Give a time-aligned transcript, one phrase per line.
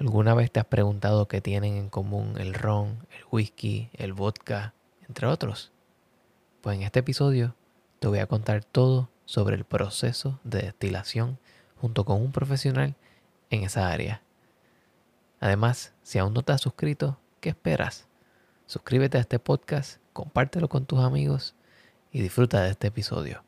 [0.00, 4.72] ¿Alguna vez te has preguntado qué tienen en común el ron, el whisky, el vodka,
[5.08, 5.72] entre otros?
[6.60, 7.56] Pues en este episodio
[7.98, 11.40] te voy a contar todo sobre el proceso de destilación
[11.80, 12.94] junto con un profesional
[13.50, 14.22] en esa área.
[15.40, 18.06] Además, si aún no te has suscrito, ¿qué esperas?
[18.66, 21.56] Suscríbete a este podcast, compártelo con tus amigos
[22.12, 23.47] y disfruta de este episodio.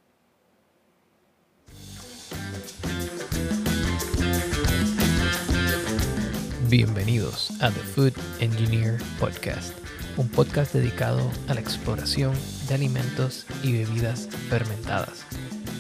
[6.71, 9.77] Bienvenidos a The Food Engineer Podcast,
[10.17, 12.33] un podcast dedicado a la exploración
[12.69, 15.27] de alimentos y bebidas fermentadas.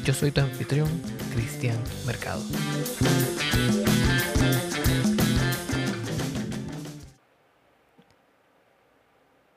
[0.05, 0.89] Yo soy tu anfitrión,
[1.33, 1.77] Cristian
[2.09, 2.43] Mercado.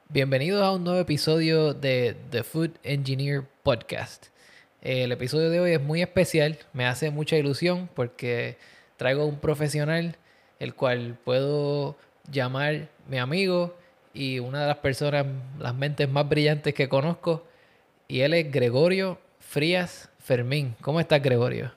[0.09, 4.27] Bienvenidos a un nuevo episodio de The Food Engineer Podcast.
[4.81, 8.59] El episodio de hoy es muy especial, me hace mucha ilusión porque
[8.97, 10.15] traigo un profesional
[10.63, 11.97] el cual puedo
[12.31, 13.75] llamar mi amigo
[14.13, 15.25] y una de las personas,
[15.59, 17.43] las mentes más brillantes que conozco,
[18.07, 20.75] y él es Gregorio Frías Fermín.
[20.79, 21.73] ¿Cómo estás, Gregorio?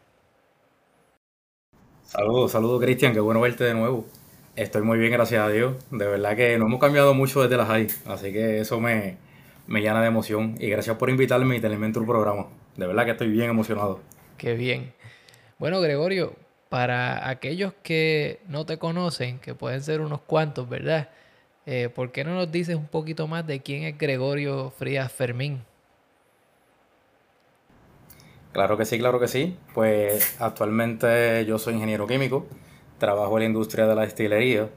[2.04, 4.06] Saludos, saludos, Cristian, qué bueno verte de nuevo.
[4.54, 5.74] Estoy muy bien, gracias a Dios.
[5.90, 9.16] De verdad que no hemos cambiado mucho desde las high, así que eso me,
[9.66, 10.54] me llena de emoción.
[10.60, 12.46] Y gracias por invitarme y tenerme en tu programa.
[12.76, 14.00] De verdad que estoy bien emocionado.
[14.38, 14.94] Qué bien.
[15.58, 16.34] Bueno, Gregorio,
[16.68, 21.08] para aquellos que no te conocen, que pueden ser unos cuantos, ¿verdad?
[21.66, 25.62] Eh, ¿Por qué no nos dices un poquito más de quién es Gregorio Frías Fermín?
[28.52, 29.56] Claro que sí, claro que sí.
[29.74, 32.46] Pues actualmente yo soy ingeniero químico,
[32.98, 34.70] trabajo en la industria de la destilería.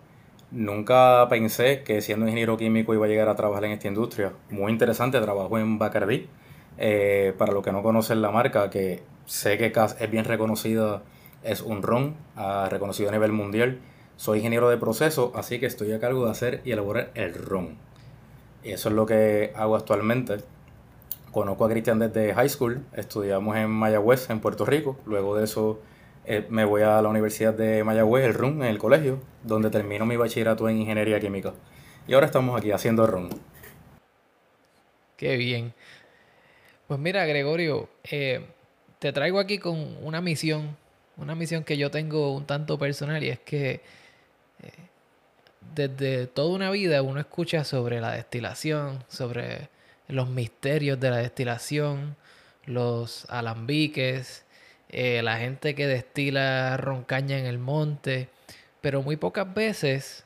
[0.51, 4.33] Nunca pensé que siendo ingeniero químico iba a llegar a trabajar en esta industria.
[4.49, 6.27] Muy interesante, trabajo en Bacardi.
[6.77, 11.03] Eh, para los que no conocen la marca, que sé que es bien reconocida
[11.43, 13.79] es un ron ah, reconocido a nivel mundial.
[14.17, 17.77] Soy ingeniero de proceso, así que estoy a cargo de hacer y elaborar el ron.
[18.63, 20.37] Eso es lo que hago actualmente.
[21.31, 24.97] Conozco a Cristian desde high school, estudiamos en Mayagüez, en Puerto Rico.
[25.05, 25.79] Luego de eso
[26.25, 30.05] eh, me voy a la Universidad de Mayagüez, el RUN, en el colegio, donde termino
[30.05, 31.53] mi bachillerato en Ingeniería Química.
[32.07, 33.29] Y ahora estamos aquí haciendo ron.
[35.15, 35.73] Qué bien.
[36.87, 38.45] Pues mira, Gregorio, eh,
[38.97, 40.75] te traigo aquí con una misión
[41.19, 43.81] una misión que yo tengo un tanto personal y es que
[44.63, 44.71] eh,
[45.75, 49.69] desde toda una vida uno escucha sobre la destilación, sobre
[50.07, 52.15] los misterios de la destilación,
[52.65, 54.45] los alambiques,
[54.89, 58.29] eh, la gente que destila roncaña en el monte,
[58.81, 60.23] pero muy pocas veces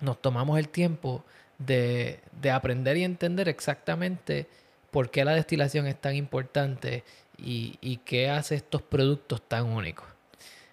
[0.00, 1.24] nos tomamos el tiempo
[1.58, 4.46] de, de aprender y entender exactamente
[4.90, 7.02] por qué la destilación es tan importante
[7.38, 10.06] y, qué hace estos productos tan únicos.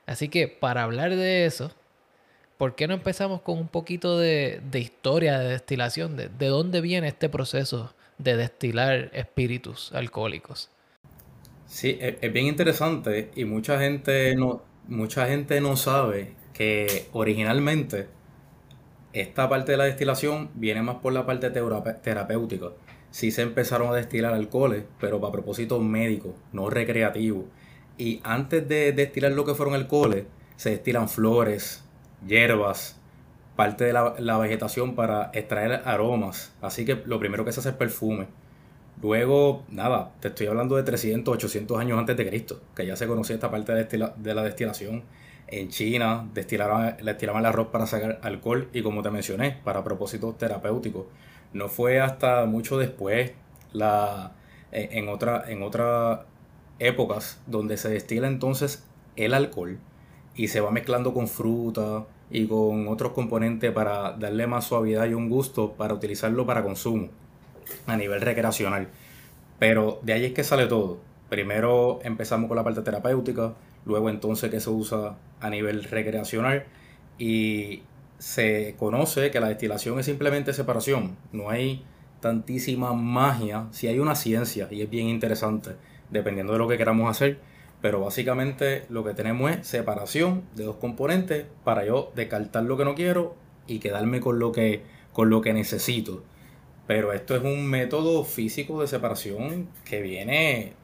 [0.05, 1.71] Así que para hablar de eso,
[2.57, 6.15] ¿por qué no empezamos con un poquito de, historia de destilación?
[6.17, 10.69] De, dónde viene este proceso de destilar espíritus alcohólicos?
[11.67, 18.07] Sí, es, es, bien interesante y mucha gente no, mucha gente no sabe que originalmente
[19.13, 22.71] esta parte de la destilación viene más por la parte terapéutica
[23.13, 27.45] sí se empezaron a destilar alcoholes, pero para propósitos médicos, no recreativos.
[27.95, 30.25] Y antes de destilar lo que fueron alcoholes,
[30.55, 31.83] se destilan flores,
[32.27, 32.99] hierbas,
[33.55, 36.55] parte de la, vegetación para extraer aromas.
[36.59, 38.25] Así que lo primero que se hace es perfume.
[38.99, 43.05] Luego, nada, te estoy hablando de 300, 800 años antes de Cristo, que ya se
[43.05, 45.03] conocía esta parte de, de la destilación.
[45.45, 50.35] En China destilaban, destilaban el arroz para sacar alcohol y como te mencioné, para propósitos
[50.39, 51.05] terapéuticos.
[51.53, 53.31] No fue hasta mucho después,
[53.71, 54.33] la,
[54.71, 56.21] en, otra, en otras
[56.79, 58.83] épocas, donde se destila entonces
[59.15, 59.77] el alcohol
[60.35, 65.13] y se va mezclando con fruta y con otros componentes para darle más suavidad y
[65.13, 67.09] un gusto para utilizarlo para consumo
[67.85, 68.87] a nivel recreacional.
[69.59, 70.99] Pero de ahí es que sale todo.
[71.29, 73.53] Primero empezamos con la parte terapéutica,
[73.85, 76.65] luego entonces que se usa a nivel recreacional
[77.17, 77.83] y
[78.23, 81.83] se conoce que la destilación es simplemente separación, no hay
[82.21, 85.71] tantísima magia, si hay una ciencia y es bien interesante,
[86.09, 87.39] dependiendo de lo que queramos hacer,
[87.81, 92.85] pero básicamente lo que tenemos es separación de dos componentes para yo descartar lo que
[92.85, 93.35] no quiero
[93.67, 96.23] y quedarme con lo que, con lo que necesito.
[96.87, 100.75] Pero esto es un método físico de separación que viene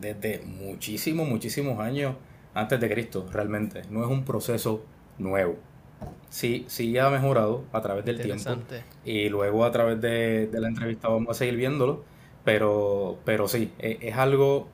[0.00, 2.16] desde muchísimos, muchísimos años
[2.54, 3.82] antes de Cristo, realmente.
[3.90, 4.82] No es un proceso
[5.18, 5.58] nuevo
[6.28, 8.56] sí, sí ha mejorado a través del tiempo.
[9.04, 12.04] Y luego a través de, la entrevista vamos a seguir viéndolo.
[12.44, 14.68] Pero, pero sí, es, es, algo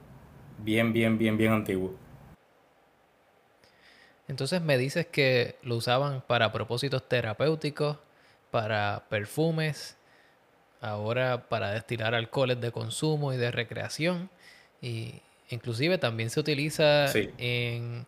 [0.58, 1.94] bien, bien, bien, bien antiguo.
[4.28, 7.96] Entonces me dices que lo usaban para propósitos terapéuticos,
[8.50, 9.96] para perfumes,
[10.82, 14.28] ahora para destilar alcoholes de consumo y de recreación.
[14.82, 18.04] Y inclusive también se utiliza en,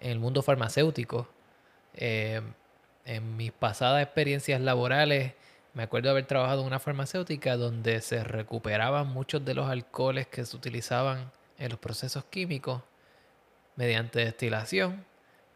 [0.00, 1.28] el mundo farmacéutico.
[1.94, 2.40] Eh,
[3.04, 5.32] en mis pasadas experiencias laborales,
[5.74, 10.44] me acuerdo haber trabajado en una farmacéutica donde se recuperaban muchos de los alcoholes que
[10.44, 12.82] se utilizaban en los procesos químicos
[13.76, 15.04] mediante destilación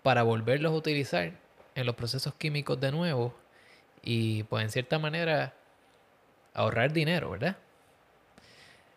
[0.03, 1.33] para volverlos a utilizar
[1.75, 3.35] en los procesos químicos de nuevo
[4.03, 5.53] y pues en cierta manera
[6.55, 7.57] ahorrar dinero, ¿verdad?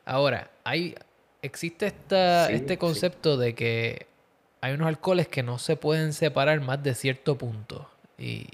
[0.06, 0.96] Ahora, hay,
[1.42, 4.08] existe esta, este concepto de que
[4.62, 7.90] hay unos alcoholes que no se pueden separar más de cierto punto.
[8.18, 8.48] Y,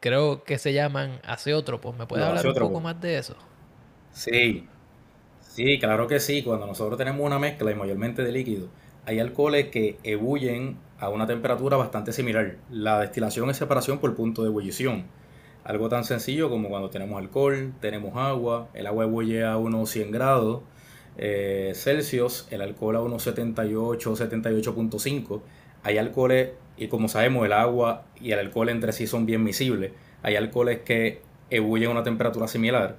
[0.00, 1.80] creo que se llaman hace otro.
[1.80, 3.34] Pues me puedes hablar un poco más de eso.
[4.12, 4.66] Sí,
[5.40, 6.42] sí, claro que sí.
[6.42, 8.68] Cuando nosotros tenemos una mezcla y mayormente de líquido,
[9.06, 12.56] hay alcoholes que ebullen a una temperatura bastante similar.
[12.70, 15.06] La destilación es separación por punto de ebullición.
[15.64, 20.10] Algo tan sencillo como cuando tenemos alcohol, tenemos agua, el agua ebulle a unos 100
[20.10, 20.62] grados
[21.24, 25.40] eh, Celsius, el alcohol a unos 78, 78.5.
[25.84, 29.92] Hay alcoholes, y como sabemos, el agua y el alcohol entre sí son bien miscibles.
[30.24, 32.96] Hay alcoholes que ebullen a una temperatura similar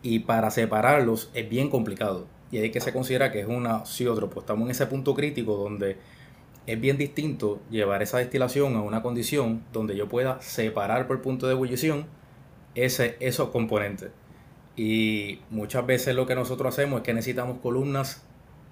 [0.00, 2.26] y para separarlos es bien complicado.
[2.50, 3.82] Y hay que se considera que es una.
[3.82, 5.98] Pues estamos en ese punto crítico donde
[6.66, 11.46] es bien distinto llevar esa destilación a una condición donde yo pueda separar por punto
[11.46, 12.06] de ebullición
[12.74, 14.08] ese, esos componentes.
[14.78, 18.22] Y muchas veces lo que nosotros hacemos es que necesitamos columnas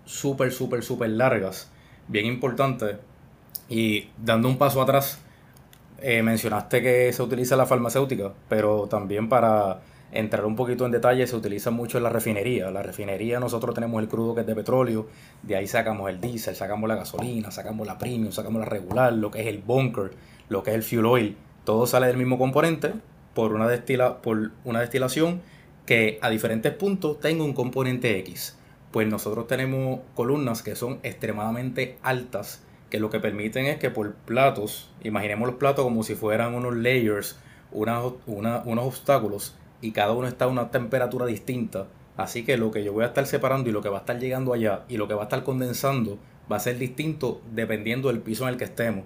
[0.04, 1.68] súper, súper, súper largas,
[2.06, 2.96] bien importantes.
[3.68, 5.20] Y dando un paso atrás,
[6.00, 9.80] eh, mencionaste que se utiliza la farmacéutica, pero también para
[10.12, 12.70] entrar un poquito en detalle, se utiliza mucho en la refinería.
[12.70, 15.08] La refinería nosotros tenemos el crudo que es de petróleo,
[15.42, 19.32] de ahí sacamos el diésel, sacamos la gasolina, sacamos la premium, sacamos la regular, lo
[19.32, 20.12] que es el bunker,
[20.50, 21.36] lo que es el fuel oil.
[21.64, 22.92] Todo sale del mismo componente
[23.34, 25.42] por una, destila, por una destilación
[25.86, 28.58] que a diferentes puntos tenga un componente X.
[28.90, 34.14] Pues nosotros tenemos columnas que son extremadamente altas, que lo que permiten es que por
[34.14, 37.38] platos, imaginemos los platos como si fueran unos layers,
[37.70, 38.14] unos
[38.84, 41.86] obstáculos, y cada uno está a una temperatura distinta.
[42.16, 44.18] Así que lo que yo voy a estar separando y lo que va a estar
[44.18, 46.18] llegando allá y lo que va a estar condensando
[46.50, 49.04] va a ser distinto dependiendo del piso en el que estemos.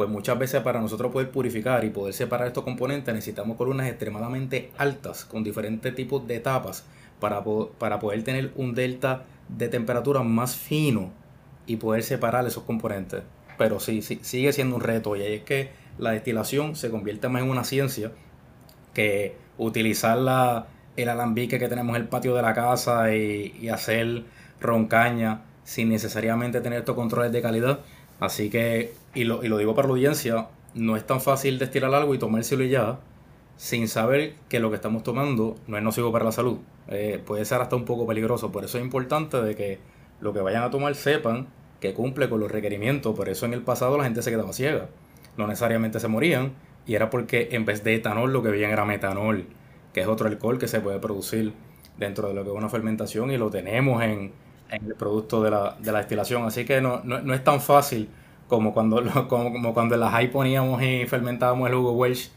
[0.00, 4.70] Pues muchas veces para nosotros poder purificar y poder separar estos componentes necesitamos columnas extremadamente
[4.78, 6.86] altas con diferentes tipos de etapas
[7.20, 7.44] para,
[7.76, 11.10] para poder tener un delta de temperatura más fino
[11.66, 13.24] y poder separar esos componentes.
[13.58, 15.68] Pero sí, sí sigue siendo un reto y ahí es que
[15.98, 18.10] la destilación se convierte más en una ciencia
[18.94, 24.24] que utilizar la, el alambique que tenemos en el patio de la casa y, hacer
[24.62, 27.80] roncaña sin necesariamente tener estos controles de calidad.
[28.18, 31.94] Así que, y lo, y lo digo para la audiencia, no es tan fácil destilar
[31.94, 33.00] algo y tomárselo ya
[33.56, 36.58] sin saber que lo que estamos tomando no es nocivo para la salud.
[36.88, 38.50] Eh, puede ser hasta un poco peligroso.
[38.50, 39.78] Por eso es importante de que
[40.20, 41.48] lo que vayan a tomar sepan
[41.78, 43.14] que cumple con los requerimientos.
[43.14, 44.88] Por eso en el pasado la gente se quedaba ciega.
[45.36, 46.52] No necesariamente se morían,
[46.86, 49.46] y era porque en vez de etanol lo que veían era metanol,
[49.92, 51.52] que es otro alcohol que se puede producir
[51.98, 54.32] dentro de lo que es una fermentación y lo tenemos en,
[54.70, 56.44] el producto de la, destilación.
[56.44, 57.02] Así que no,
[57.34, 58.08] es tan fácil
[58.50, 62.28] como cuando, como, cuando en la high poníamos y fermentábamos el jugo Welsh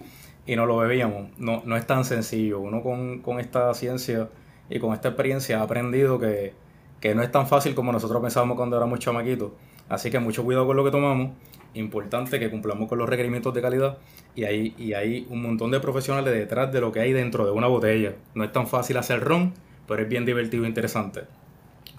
[0.46, 1.28] y no lo bebíamos.
[1.38, 2.62] No, no es tan sencillo.
[2.62, 4.30] Uno con, con esta ciencia
[4.70, 6.54] y con esta experiencia ha aprendido que,
[7.02, 9.52] que no es tan fácil como nosotros pensábamos cuando éramos chamaquitos.
[9.90, 11.32] Así que mucho cuidado con lo que tomamos
[11.76, 13.98] importante que cumplamos con los requerimientos de calidad
[14.36, 17.52] y hay, y hay un montón de profesionales detrás de lo que hay dentro de
[17.52, 18.14] una botella.
[18.36, 19.54] No es tan fácil hacer ron,
[19.88, 21.22] pero es bien divertido e interesante.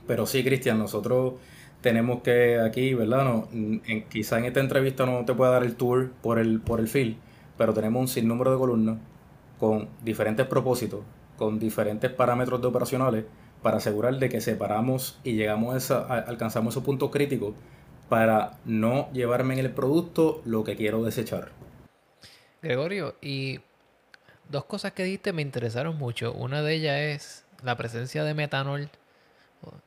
[0.07, 1.35] Pero sí, Cristian, nosotros
[1.85, 3.25] tenemos que aquí, ¿verdad?
[3.25, 6.81] No, en, quizá en esta entrevista no te pueda dar el tour por el, por
[6.81, 7.19] el fil,
[7.59, 8.97] pero tenemos un sinnúmero de columnas
[9.59, 11.00] con diferentes propósitos,
[11.37, 13.25] con diferentes parámetros de operacionales
[13.61, 17.55] para asegurar de que separamos y llegamos a, a alcanzamos esos puntos críticos
[18.09, 21.53] para no llevarme en el producto lo que quiero desechar.
[22.62, 23.61] Gregorio, y
[24.49, 26.33] dos cosas que dijiste me interesaron mucho.
[26.33, 28.88] Una de ellas es la presencia de metanol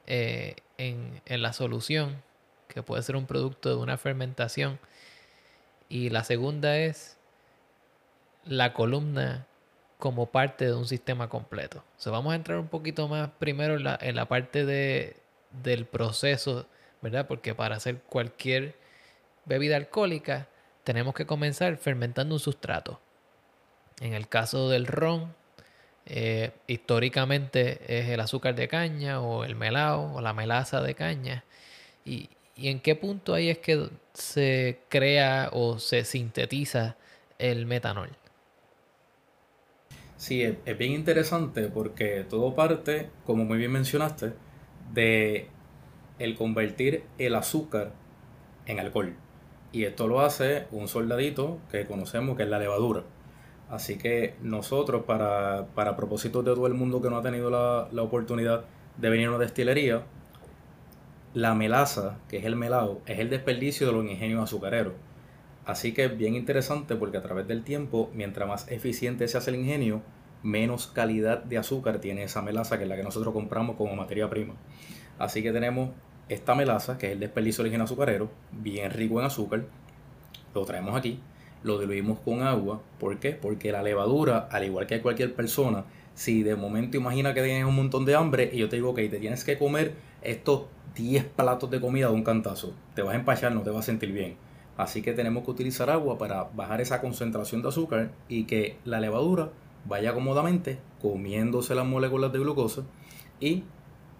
[0.05, 2.21] eh, en, la solución,
[2.67, 4.79] que puede ser un producto de una fermentación.
[5.89, 7.17] Y la segunda es
[8.45, 9.47] la columna
[9.97, 11.83] como parte de un sistema completo.
[12.05, 15.17] O vamos a entrar un poquito más primero en la, en la parte de,
[15.63, 16.67] del proceso
[17.01, 17.27] ¿verdad?
[17.27, 18.75] Porque para hacer cualquier
[19.45, 20.47] bebida alcohólica
[20.83, 22.99] tenemos que comenzar fermentando un sustrato.
[23.99, 25.35] En el caso del ron,
[26.07, 31.43] eh, históricamente es el azúcar de caña o el melao o la melaza de caña.
[32.05, 36.97] Y, ¿Y en qué punto ahí es que se crea o se sintetiza
[37.37, 38.09] el metanol?
[40.17, 44.33] Sí, es, bien interesante porque todo parte, como muy bien mencionaste,
[44.91, 45.47] de
[46.17, 47.93] el convertir el azúcar
[48.65, 49.15] en alcohol.
[49.71, 53.03] Y esto lo hace un soldadito que conocemos que es la levadura.
[53.69, 57.89] Así que nosotros, para, para propósitos de todo el mundo que no ha tenido la,
[57.91, 58.65] la oportunidad
[58.97, 60.03] de venir a una destilería,
[61.33, 64.93] la melaza, que es el melado, es el desperdicio de los ingenios azucareros.
[65.65, 69.49] Así que es bien interesante porque a través del tiempo, mientras más eficiente se hace
[69.51, 70.01] el ingenio,
[70.41, 74.29] menos calidad de azúcar tiene esa melaza que es la que nosotros compramos como materia
[74.29, 74.53] prima.
[75.19, 75.89] Así que tenemos
[76.29, 79.65] esta melaza, que es el desperdicio del ingenio azucarero, bien rico en azúcar.
[80.53, 81.19] Lo traemos aquí,
[81.67, 82.81] lo diluimos con agua.
[82.99, 83.33] ¿Por qué?
[83.33, 87.75] Porque la levadura, al igual que cualquier persona, si de momento imagina que tienes un
[87.75, 89.93] montón de hambre y yo te digo, que te tienes que comer
[90.23, 90.63] estos
[90.95, 92.73] 10 platos de comida de un cantazo.
[92.95, 94.35] Te vas a empachar, no te vas a sentir bien.
[94.77, 98.99] Así que tenemos que utilizar agua para bajar esa concentración de azúcar y que la
[98.99, 99.49] levadura
[99.85, 102.83] vaya cómodamente comiéndose las moléculas de glucosa
[103.39, 103.63] y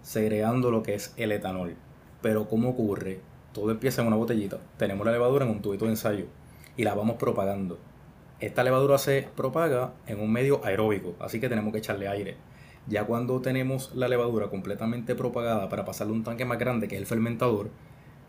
[0.02, 1.76] segregando lo que es el etanol.
[2.22, 3.20] Pero ¿cómo ocurre?
[3.52, 4.58] Todo empieza en una botellita.
[4.76, 6.26] Tenemos la levadura en un tubito de ensayo
[6.78, 7.78] y la vamos propagando.
[8.40, 12.36] Esta levadura se propaga en un medio aeróbico, así que tenemos que echarle aire.
[12.86, 17.00] Ya cuando tenemos la levadura completamente propagada para pasarle un tanque más grande que es
[17.00, 17.70] el fermentador,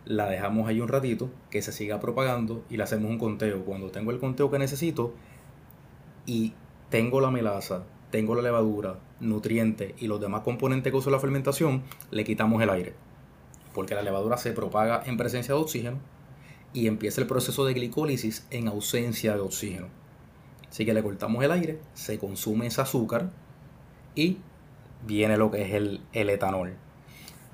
[0.06, 3.64] la dejamos ahí un ratito, que se siga propagando y le hacemos un conteo.
[3.64, 5.14] Cuando tengo el conteo que necesito
[6.26, 6.54] y
[6.90, 11.84] tengo la melaza, tengo la levadura, nutrientes y los demás componentes que uso la fermentación,
[12.10, 12.96] le quitamos el aire.
[13.76, 16.00] Porque la levadura se propaga en presencia de oxígeno
[16.74, 19.88] y empieza el proceso de glicólisis en ausencia de oxígeno.
[20.70, 23.32] Así que le cortamos el aire, se consume ese azúcar
[24.16, 24.38] y
[25.06, 26.76] viene lo que es el, etanol.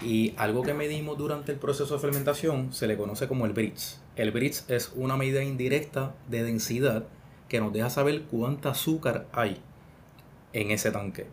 [0.01, 4.01] Y algo que medimos durante el proceso de fermentación se le conoce como el Brix.
[4.17, 7.05] El Brix es una medida indirecta de densidad
[7.47, 9.61] que nos deja saber cuánta azúcar hay
[10.51, 11.27] en ese tanque.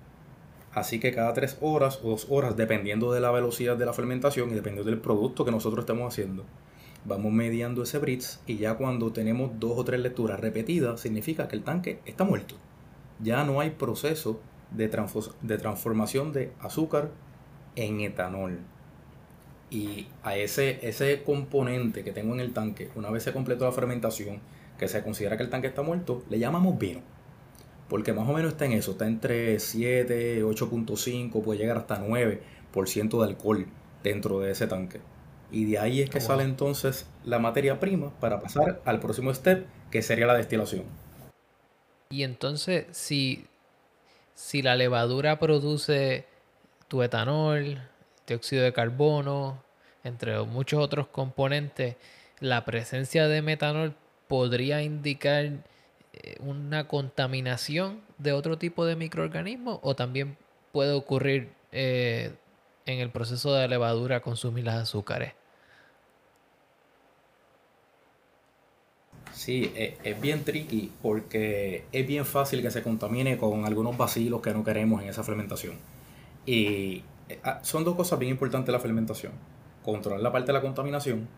[0.73, 4.51] Así que cada tres horas o dos horas, dependiendo de la velocidad de la fermentación
[4.51, 6.45] y dependiendo del producto que nosotros estemos haciendo,
[7.05, 11.57] vamos mediando ese Brix y ya cuando tenemos dos o tres lecturas repetidas, significa que
[11.57, 12.57] el tanque está muerto.
[13.21, 14.41] Ya no hay proceso
[14.71, 14.89] de,
[15.43, 17.11] de transformación de azúcar
[17.77, 18.59] en etanol.
[19.71, 23.73] Y a ese, ese componente que tengo en el tanque, una vez se completó la
[23.73, 24.41] fermentación,
[24.79, 27.01] que se considera que el tanque está muerto, le llamamos vino.
[27.89, 33.19] Porque más o menos está en eso, está entre 7, 8.5, puede llegar hasta 9%
[33.19, 33.67] de alcohol
[34.03, 35.01] dentro de ese tanque.
[35.53, 39.67] Y de ahí es que sale entonces la materia prima para pasar al próximo step,
[39.91, 40.85] que sería la destilación.
[42.11, 43.47] Y entonces, si
[44.35, 46.25] si la levadura produce
[46.89, 47.79] tu etanol,
[48.27, 49.63] dióxido de carbono,
[50.05, 51.97] entre muchos otros componentes,
[52.41, 53.95] la presencia de metanol
[54.29, 60.37] podría indicar eh, una contaminación de otro tipo de microorganismo o también
[60.73, 62.33] puede ocurrir eh,
[62.87, 65.35] en el proceso de levadura consumir las azúcares.
[69.33, 74.43] Sí, e, es, bien tricky porque es bien fácil que se contamine con algunos vacilos
[74.43, 75.75] que no queremos en esa fermentación.
[76.47, 79.33] Y eh, ah, son dos cosas bien importantes la fermentación.
[79.83, 81.29] Controlar la parte de la contaminación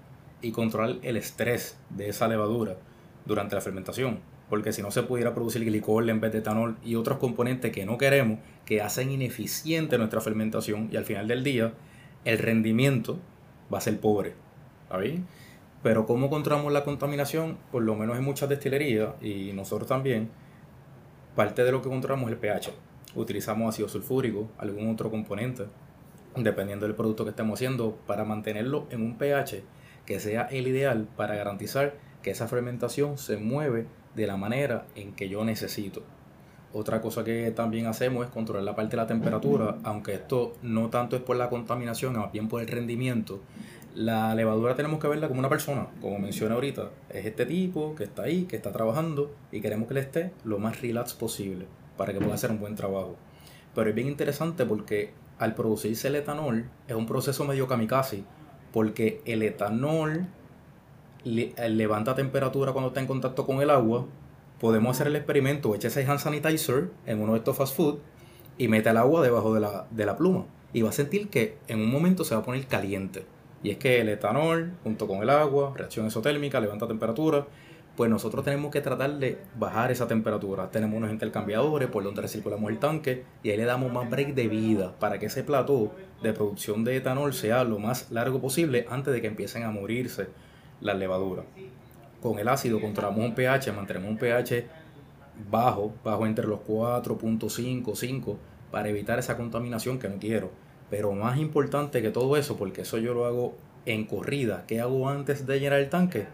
[0.43, 2.77] y controlar el estrés de esa levadura
[3.25, 4.19] durante la fermentación.
[4.51, 7.87] Porque si no se pudiera producir glicol en vez de etanol y otros componentes que
[7.87, 11.73] no queremos, que hacen ineficiente nuestra fermentación y al final del día
[12.25, 13.19] el rendimiento
[13.73, 14.35] va a ser pobre.
[14.91, 15.23] ¿Está?
[15.85, 17.59] Pero ¿cómo controlamos la contaminación?
[17.71, 20.31] Por lo menos en muchas destilerías y nosotros también,
[21.37, 22.73] parte de lo que controlamos es el pH.
[23.15, 25.67] Utilizamos ácido sulfúrico, algún otro componente,
[26.37, 29.63] dependiendo del producto que estemos haciendo, para mantenerlo en un pH
[30.07, 35.13] que sea el ideal para garantizar que esa fermentación se mueve de la manera en
[35.13, 36.03] que yo necesito.
[36.73, 40.89] Otra cosa que también hacemos es controlar la parte de la temperatura, aunque esto no
[40.89, 43.41] tanto es por la contaminación, más bien por el rendimiento
[43.95, 46.91] la levadura tenemos que verla como una persona, como mencioné ahorita.
[47.11, 50.59] Es este tipo que está ahí, que está trabajando y queremos que le esté lo
[50.59, 53.17] más relax posible para que pueda hacer un buen trabajo.
[53.75, 58.25] Pero es bien interesante porque al producirse el etanol es un proceso medio kamikaze
[58.73, 60.27] porque el etanol
[61.25, 64.07] eh, levanta temperatura cuando está en contacto con el agua.
[64.61, 67.99] Podemos hacer el experimento, echa ese hand sanitizer en uno de estos fast food
[68.59, 71.59] y mete el agua debajo de la, de la pluma y va a sentir que
[71.69, 73.25] en un momento se va a poner caliente
[73.65, 77.47] y es que el etanol, junto con el agua, reacción exotérmica, levanta temperatura,
[77.97, 80.71] pues nosotros tenemos que tratar de bajar esa temperatura.
[80.71, 84.49] Tenemos unos intercambiadores por donde recirculamos el tanque y ahí le damos más break de
[84.49, 85.93] vida para que ese plató
[86.23, 90.27] de producción de etanol sea lo más largo posible antes de que empiecen a morirse
[90.83, 91.47] las levaduras.
[92.21, 94.67] Con el ácido controlamos un pH, mantenemos un pH
[95.51, 98.39] bajo, bajo entre los 4.5, 5,
[98.71, 100.51] para evitar esa contaminación que no quiero.
[100.91, 103.55] Pero más importante que todo eso, porque eso yo lo hago
[103.87, 106.27] en corrida, ¿qué hago antes de llenar el tanque?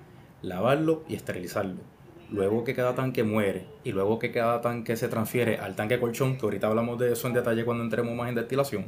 [0.43, 1.81] lavarlo y esterilizarlo.
[2.31, 6.39] Luego que cada tanque muere y luego que cada tanque se transfiere al tanque colchón,
[6.39, 8.87] que ahorita hablamos de eso en detalle cuando entremos más en destilación,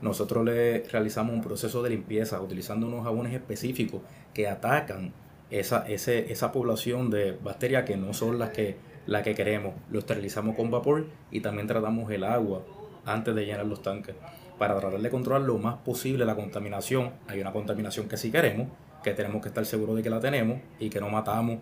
[0.00, 4.00] nosotros le realizamos un proceso de limpieza utilizando unos jabones específicos
[4.32, 5.12] que atacan
[5.50, 9.74] esa, esa población de bacterias que no son las que, las que queremos.
[9.90, 12.62] Lo esterilizamos con vapor y también tratamos el agua
[13.04, 14.14] antes de llenar los tanques
[14.58, 17.12] para tratar de controlar lo más posible la contaminación.
[17.28, 18.68] Hay una contaminación que sí queremos,
[19.02, 21.58] que tenemos que estar seguros de que la tenemos y que no matamos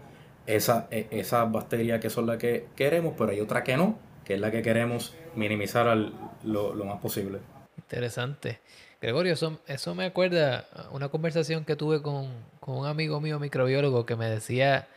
[0.47, 4.35] esa, e, esas bacterias que son las que queremos, pero hay otra que no, que
[4.35, 7.39] es la que queremos minimizar al, lo, más posible.
[7.77, 8.61] Interesante.
[9.01, 14.07] Gregorio, eso, eso me acuerda una conversación que tuve con, con un amigo mío microbiólogo
[14.07, 14.89] que me decía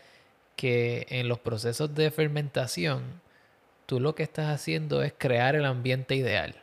[0.56, 3.01] que en los procesos de fermentación,
[3.86, 6.56] tú lo que estás haciendo es crear el ambiente ideal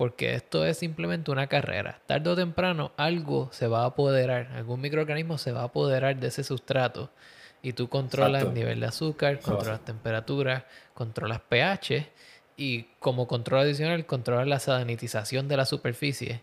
[0.00, 2.00] porque esto es simplemente una carrera.
[2.06, 6.28] Tarde o temprano algo se va a apoderar, algún microorganismo se va a apoderar de
[6.28, 7.10] ese sustrato
[7.60, 10.64] y tú controlas el nivel de azúcar, controlas temperatura,
[10.94, 12.08] controlas pH
[12.56, 16.40] y como control adicional controlas la sanitización de la superficie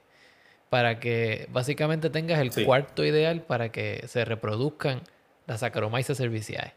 [0.69, 5.01] para que básicamente tengas el cuarto ideal para que se reproduzcan
[5.47, 6.75] las Saccharomyces cerevisiae.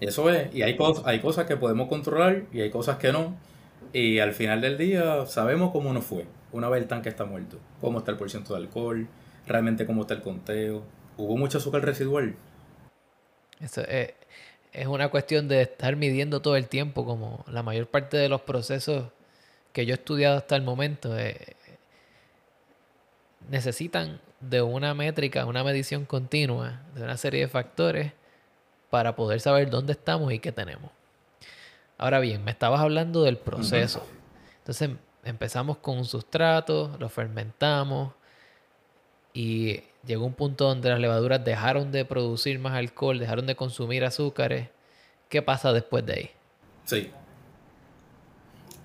[0.00, 3.36] Eso es, y hay, hay cosas que podemos controlar y hay cosas que no.
[3.94, 6.26] Y al final del día sabemos cómo nos fue.
[6.50, 7.60] Una vez el tanque está muerto.
[7.80, 9.06] Cómo está el porcentaje de alcohol.
[9.46, 10.82] Realmente cómo está el conteo.
[11.16, 12.34] ¿Hubo mucho azúcar residual?
[13.60, 14.14] Eso es,
[14.72, 17.06] es una cuestión de estar midiendo todo el tiempo.
[17.06, 19.12] Como la mayor parte de los procesos
[19.72, 21.54] que yo he estudiado hasta el momento eh,
[23.48, 28.12] necesitan de una métrica, una medición continua de una serie de factores
[28.90, 30.90] para poder saber dónde estamos y qué tenemos.
[31.98, 34.06] Ahora bien, me estabas hablando del proceso.
[34.58, 34.90] Entonces
[35.24, 38.12] empezamos con un sustrato, lo fermentamos
[39.32, 44.04] y llegó un punto donde las levaduras dejaron de producir más alcohol, dejaron de consumir
[44.04, 44.68] azúcares.
[45.28, 46.30] ¿Qué pasa después de ahí?
[46.84, 47.10] Sí.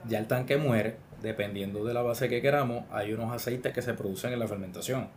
[0.07, 3.93] Ya el tanque muere, dependiendo de la base que queramos, hay unos aceites que se
[3.93, 5.09] producen en la fermentación,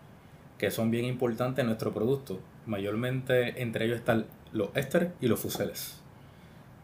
[0.58, 2.40] que son bien importantes en nuestro producto.
[2.66, 6.01] Mayormente entre ellos están los ésteres y los fuseles.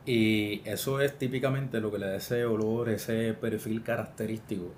[0.08, 4.72] Y eso es típicamente lo que le da ese olor, ese perfil característico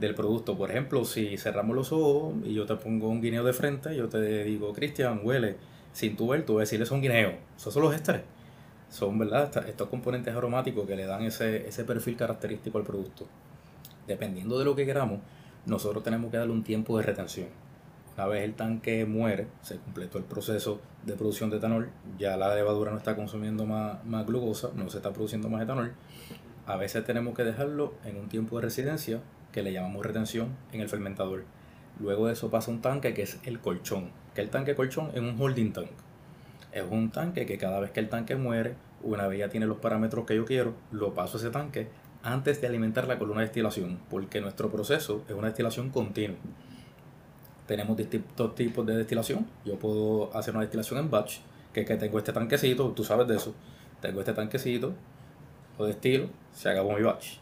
[0.00, 0.58] del producto.
[0.58, 4.08] Por ejemplo, si cerramos los ojos y yo te pongo un guineo de frente, yo
[4.08, 5.54] te digo, Cristian, huele,
[5.92, 7.32] sin tu ver, tú decirle un guineo.
[7.56, 8.22] Esos son los ésteres.
[8.90, 9.56] Son, ¿verdad?
[9.68, 13.28] Estos componentes aromáticos que le dan ese, ese perfil característico al producto.
[14.08, 15.20] Dependiendo de lo que queramos,
[15.64, 17.46] nosotros tenemos que darle un tiempo de retención.
[18.16, 22.54] Una vez el tanque muere, se completó el proceso de producción de etanol, ya la
[22.54, 25.94] levadura no está consumiendo más, más glucosa, no se está produciendo más etanol.
[26.66, 29.20] A veces tenemos que dejarlo en un tiempo de residencia
[29.50, 31.44] que le llamamos retención en el fermentador.
[32.00, 35.20] Luego de eso pasa un tanque que es el colchón, que el tanque colchón es
[35.20, 35.90] un holding tank.
[36.72, 39.78] Es un tanque que cada vez que el tanque muere, una vez ya tiene los
[39.78, 41.88] parámetros que yo quiero, lo paso a ese tanque
[42.22, 46.36] antes de alimentar la columna de destilación, porque nuestro proceso es una destilación continua
[47.66, 49.46] tenemos distintos tipos de destilación.
[49.64, 51.38] Yo puedo hacer una destilación en batch,
[51.72, 53.54] que es que tengo este tanquecito, tú sabes de eso.
[54.00, 54.92] Tengo este tanquecito,
[55.78, 57.38] lo destilo, se acabó mi batch.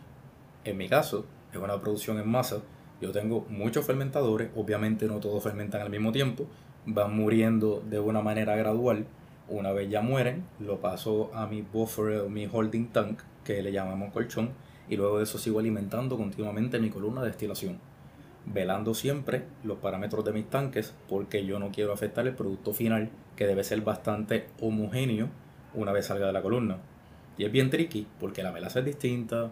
[0.64, 2.58] En mi caso, es una producción en masa.
[3.00, 6.46] Yo tengo muchos fermentadores, obviamente no todos fermentan al mismo tiempo,
[6.84, 9.06] van muriendo de una manera gradual.
[9.48, 13.72] Una vez ya mueren, lo paso a mi buffer o mi holding tank, que le
[13.72, 14.50] llamamos colchón,
[14.88, 17.89] y luego de eso sigo alimentando continuamente mi columna de destilación
[18.46, 23.10] velando siempre los parámetros de mis tanques porque yo no quiero afectar el producto final
[23.36, 25.28] que debe ser bastante homogéneo
[25.74, 26.78] una vez salga de la columna.
[27.38, 29.50] Y es bien tricky porque la melaza es distinta,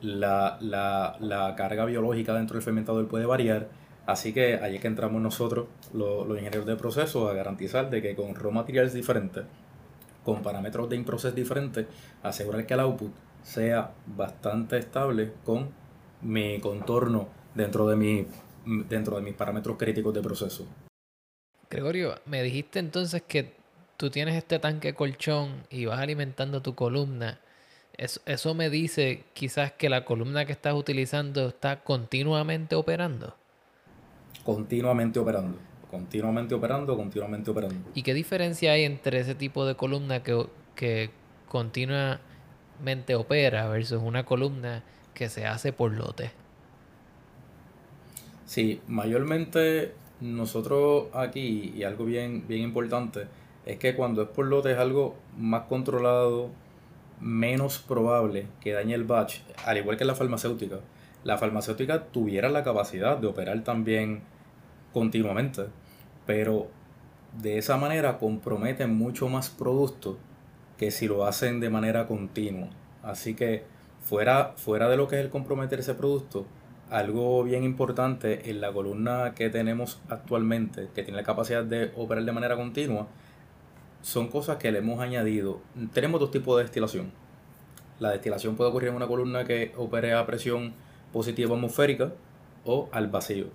[0.00, 3.68] la, la, carga biológica dentro del fermentador puede variar,
[4.06, 8.14] así que ahí es que entramos nosotros, los, ingenieros de proceso, a garantizar de que
[8.14, 9.44] con raw materials diferentes,
[10.24, 11.86] con parámetros de in-process diferentes,
[12.22, 13.12] asegurar que el output
[13.42, 15.68] sea bastante estable con
[16.22, 18.26] mi contorno dentro de, mi,
[18.88, 20.66] dentro de mis parámetros críticos de proceso.
[21.70, 23.52] Gregorio, me dijiste entonces que
[23.96, 27.40] tú tienes este tanque colchón y vas alimentando tu columna.
[27.96, 33.36] Eso, eso me dice quizás que la columna que estás utilizando está continuamente operando.
[34.44, 35.58] Continuamente operando.
[35.90, 37.90] Continuamente operando, continuamente operando.
[37.94, 41.10] ¿Y qué diferencia hay entre ese tipo de columna que, que
[41.48, 44.82] continuamente opera versus una columna
[45.14, 46.30] que se hace por lote?
[48.48, 53.26] Sí, mayormente nosotros aquí, y algo bien, bien importante,
[53.66, 56.48] es que cuando es por lote es algo más controlado,
[57.20, 60.80] menos probable que dañe el batch, al igual que la farmacéutica.
[61.24, 64.22] La farmacéutica tuviera la capacidad de operar también
[64.94, 65.64] continuamente,
[66.24, 66.68] pero
[67.42, 70.16] de esa manera comprometen mucho más productos
[70.78, 72.70] que si lo hacen de manera continua.
[73.02, 73.64] Así que
[74.00, 76.46] fuera, fuera de lo que es el comprometer ese producto,
[76.90, 82.24] algo bien importante en la columna que tenemos actualmente, que tiene la capacidad de operar
[82.24, 83.06] de manera continua,
[84.02, 85.60] son cosas que le hemos añadido.
[85.92, 87.10] Tenemos dos tipos de destilación.
[87.98, 90.72] La destilación puede ocurrir en una columna que opere a presión
[91.12, 92.12] positiva atmosférica
[92.64, 93.46] o al vacío.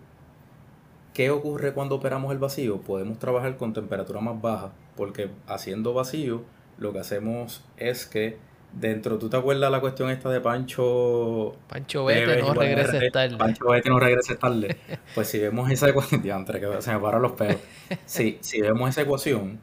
[1.13, 2.81] ¿Qué ocurre cuando operamos el vacío?
[2.81, 6.43] Podemos trabajar con temperatura más baja, porque haciendo vacío
[6.77, 8.37] lo que hacemos es que
[8.73, 11.55] dentro, ¿tú te acuerdas la cuestión esta de Pancho?
[11.67, 13.37] Pancho vete, no regreses tarde.
[13.37, 14.77] Pancho vete, no regreses tarde.
[15.15, 17.57] pues si vemos esa ecuación, que se me paran los pelos.
[18.05, 19.59] si vemos esa ecuación,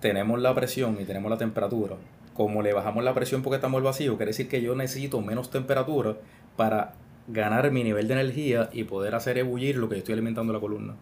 [0.00, 1.96] tenemos la presión y tenemos la temperatura.
[2.34, 5.50] Como le bajamos la presión porque estamos el vacío, quiere decir que yo necesito menos
[5.50, 6.16] temperatura
[6.56, 6.94] para
[7.28, 10.94] ganar mi nivel de energía y poder hacer ebullir lo que estoy alimentando la columna.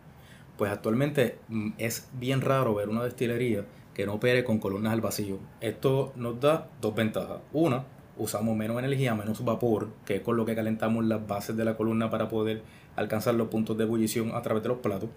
[0.56, 5.00] Pues actualmente mm, es bien raro ver una destilería que no opere con columnas al
[5.00, 5.38] vacío.
[5.60, 7.38] Esto nos da dos ventajas.
[7.52, 7.84] Una,
[8.18, 11.76] usamos menos energía, menos vapor, que es con lo que calentamos las bases de la
[11.76, 12.62] columna para poder
[12.96, 15.10] alcanzar los puntos de ebullición a través de los platos.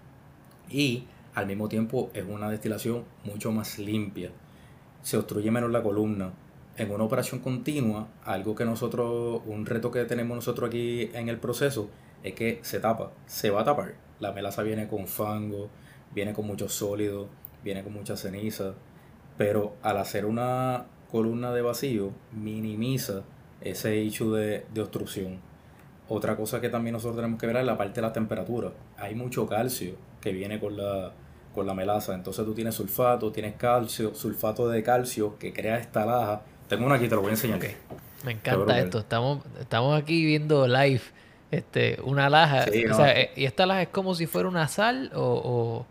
[0.70, 4.30] Y al mismo tiempo es una destilación mucho más limpia.
[5.02, 6.32] Se obstruye menos la columna.
[6.76, 11.38] En una operación continua, algo que nosotros, un reto que tenemos nosotros aquí en el
[11.38, 11.90] proceso,
[12.22, 13.94] es que se tapa, se va a tapar.
[14.20, 15.68] La melaza viene con fango,
[16.14, 17.28] viene con mucho sólido,
[17.62, 18.74] viene con mucha ceniza,
[19.36, 23.22] pero al hacer una columna de vacío, minimiza
[23.60, 25.40] ese hecho de, de obstrucción.
[26.08, 28.72] Otra cosa que también nosotros tenemos que ver es la parte de la temperatura.
[28.96, 31.12] Hay mucho calcio que viene con la,
[31.54, 32.14] con la melaza.
[32.14, 36.42] Entonces tú tienes sulfato, tienes calcio, sulfato de calcio que crea esta laja.
[36.68, 37.60] Tengo una aquí, te lo voy a enseñar.
[38.24, 38.98] Me encanta esto.
[38.98, 41.02] Estamos, estamos aquí viendo live
[41.50, 42.64] este, una laja.
[42.64, 45.86] Eh, ¿Y esta laja es como si fuera una sal o, o,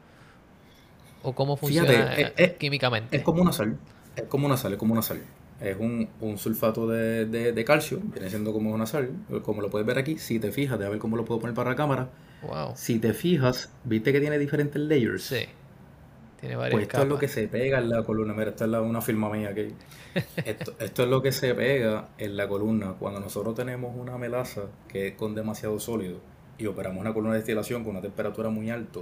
[1.34, 2.16] cómo funciona
[2.58, 3.18] químicamente?
[3.18, 3.78] Es como una sal.
[4.16, 5.22] Es como una sal, es como una sal
[5.60, 9.12] es un, sulfato de, calcio, viene siendo como una sal,
[9.44, 11.72] como lo puedes ver aquí, si te fijas, de ver cómo lo puedo poner para
[11.72, 12.10] la cámara,
[12.44, 12.74] wow.
[12.76, 15.24] si te fijas, viste que tiene diferentes layers.
[15.24, 15.46] Sí.
[16.40, 18.72] Tiene varias pues esto es lo que se pega en la columna, mira, esta es
[18.72, 19.74] una firma mía aquí.
[20.46, 24.66] esto, esto es lo que se pega en la columna cuando nosotros tenemos una melaza
[24.88, 26.20] que es con demasiado sólido
[26.60, 29.00] y operamos una columna de destilación con una temperatura muy alta,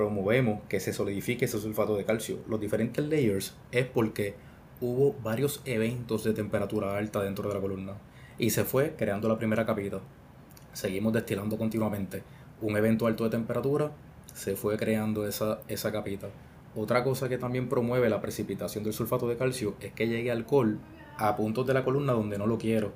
[0.00, 2.38] promovemos que se solidifique ese sulfato de calcio.
[2.48, 4.34] Los diferentes layers es porque
[4.80, 7.92] hubo varios eventos de temperatura alta dentro de la columna
[8.38, 10.00] y se fue creando la primera capita.
[10.72, 12.22] Seguimos destilando continuamente.
[12.62, 13.92] Un evento alto de temperatura,
[14.32, 16.28] se fue creando esa, esa capita.
[16.74, 20.78] Otra cosa que también promueve la precipitación del sulfato de calcio es que llegue alcohol
[21.18, 22.92] a puntos de la columna donde no lo quiero.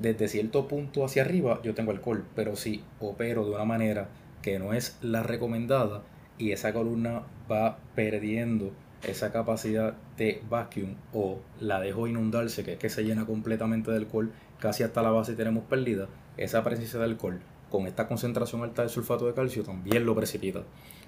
[0.00, 4.08] Desde cierto punto hacia arriba yo tengo alcohol, pero si opero de una manera
[4.40, 6.04] que no es la recomendada
[6.38, 12.78] y esa columna va perdiendo esa capacidad de vacuum o la dejo inundarse, que es
[12.78, 17.04] que se llena completamente de alcohol, casi hasta la base tenemos perdida, esa presencia de
[17.04, 17.40] alcohol
[17.74, 20.62] con esta concentración alta de sulfato de calcio también lo precipita.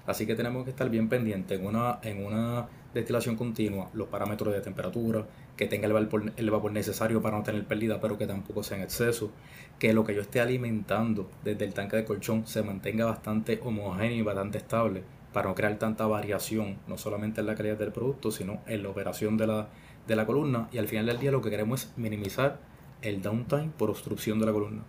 [0.05, 4.53] Así que tenemos que estar bien pendientes en una, en una destilación continua, los parámetros
[4.53, 8.27] de temperatura, que tenga el vapor, el vapor necesario para no tener pérdida, pero que
[8.27, 9.31] tampoco sea en exceso,
[9.79, 14.17] que lo que yo esté alimentando desde el tanque de colchón se mantenga bastante homogéneo
[14.17, 15.03] y bastante estable
[15.37, 18.89] para no crear tanta variación, no solamente en la calidad del producto, sino en la
[18.89, 19.67] operación de la,
[20.07, 20.67] de la columna.
[20.71, 22.57] Y al final del día lo que queremos es minimizar
[23.03, 24.81] el downtime por obstrucción de la columna,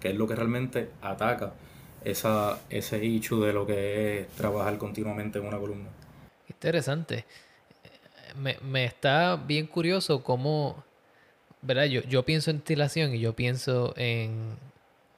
[0.00, 1.54] que es lo que realmente ataca
[2.04, 5.88] esa, ese hecho de lo que es trabajar continuamente en una columna.
[6.50, 7.24] Interesante.
[8.36, 10.84] Me, me está bien curioso cómo,
[11.62, 11.84] ¿verdad?
[11.86, 14.50] Yo, yo pienso en destilación y yo pienso en,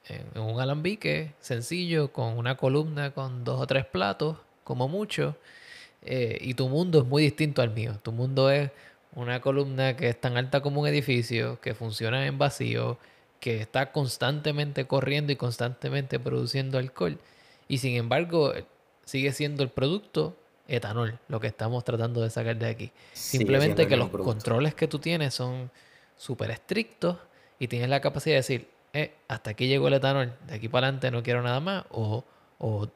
[0.07, 5.37] en un alambique sencillo con una columna con dos o tres platos como mucho,
[6.01, 7.93] eh, y tu mundo es muy distinto al mío.
[8.03, 8.69] Tu mundo es
[9.15, 12.97] una columna que es tan alta como un edificio, que funciona en vacío,
[13.39, 17.17] que está constantemente corriendo y constantemente produciendo alcohol.
[17.69, 18.51] Y sin embargo,
[19.05, 20.35] sigue siendo el producto
[20.67, 22.91] etanol, lo que estamos tratando de sacar de aquí.
[23.13, 25.71] Simplemente que los controles que tú tienes son
[26.17, 27.15] súper estrictos
[27.57, 30.87] y tienes la capacidad de decir, eh, hasta aquí llegó el etanol, de aquí para
[30.87, 32.25] adelante no quiero nada más, o,
[32.59, 32.89] o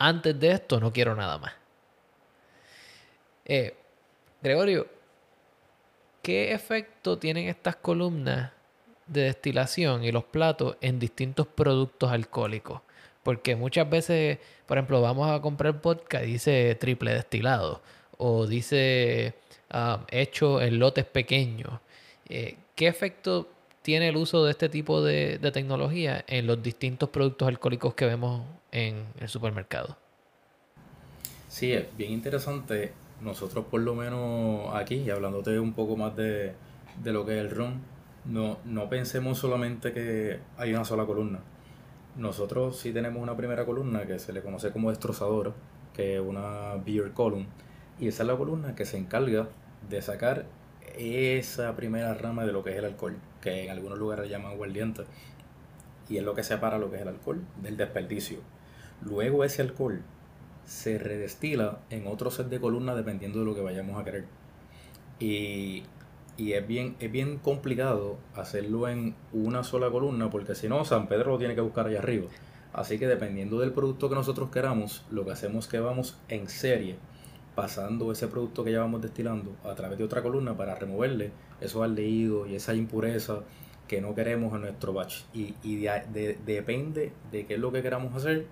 [0.00, 1.52] antes de esto no quiero nada más.
[3.44, 3.74] Eh,
[4.42, 4.88] Gregorio,
[6.22, 8.50] ¿qué efecto tienen estas columnas
[9.06, 12.80] de destilación y los platos en distintos productos alcohólicos?
[13.22, 17.82] Porque muchas veces, por ejemplo, vamos a comprar vodka, dice triple destilado
[18.16, 19.34] o dice
[19.68, 21.78] ah, hecho en lotes pequeños.
[22.28, 23.48] Eh, ¿Qué efecto
[23.90, 28.42] tiene el uso de este tipo de, tecnología en los distintos productos alcohólicos que vemos
[28.70, 29.96] en el supermercado?
[31.48, 32.92] Sí, es bien interesante.
[33.20, 36.52] Nosotros por lo menos aquí, y hablándote un poco más de,
[37.02, 37.80] lo que es el ron,
[38.26, 41.40] no, no pensemos solamente que hay una sola columna.
[42.14, 45.50] Nosotros sí tenemos una primera columna que se le conoce como destrozadora,
[45.96, 47.48] que es una beer column,
[47.98, 49.48] y esa es la columna que se encarga
[49.88, 50.46] de sacar
[50.96, 55.04] esa primera rama de lo que es el alcohol, que en algunos lugares llaman aguardiente,
[56.08, 58.38] y es lo que separa lo que es el alcohol del desperdicio.
[59.02, 60.02] Luego ese alcohol
[60.64, 64.24] se redestila en otro set de columnas dependiendo de lo que vayamos a querer.
[65.18, 65.84] Y,
[66.38, 71.32] es, bien, es bien complicado hacerlo en una sola columna porque si no, San Pedro
[71.32, 72.28] lo tiene que buscar allá arriba.
[72.72, 76.48] Así que dependiendo del producto que nosotros queramos, lo que hacemos es que vamos en
[76.48, 76.96] serie
[77.60, 81.82] pasando ese producto que ya vamos destilando a través de otra columna para removerle esos
[81.82, 83.40] aldehídos y esa impureza
[83.86, 85.24] que no queremos en nuestro batch.
[85.34, 85.52] Y,
[86.46, 88.46] depende de qué es lo que queramos hacer,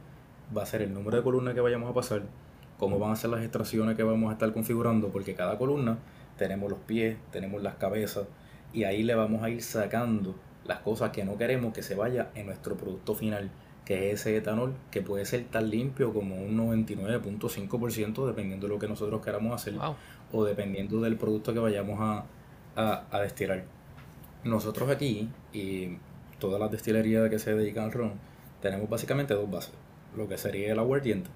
[0.54, 2.20] va a ser el número de columnas que vayamos a pasar,
[2.78, 5.96] cómo van a ser las extracciones que vamos a estar configurando, porque cada columna
[6.36, 8.26] tenemos los pies, tenemos las cabezas,
[8.74, 10.34] y ahí le vamos a ir sacando
[10.66, 13.50] las cosas que no queremos que se vaya en nuestro producto final
[13.88, 18.78] que es ese etanol que puede ser tan limpio como un 99.5% dependiendo de lo
[18.78, 19.76] que nosotros queramos hacer
[20.30, 22.26] o dependiendo del producto que vayamos a,
[23.10, 23.64] a, destilar.
[24.44, 25.96] Nosotros aquí y
[26.38, 28.12] todas las destilerías que se dedican al ron
[28.60, 29.72] tenemos básicamente dos bases.
[30.14, 31.30] Lo que sería el aguardiente,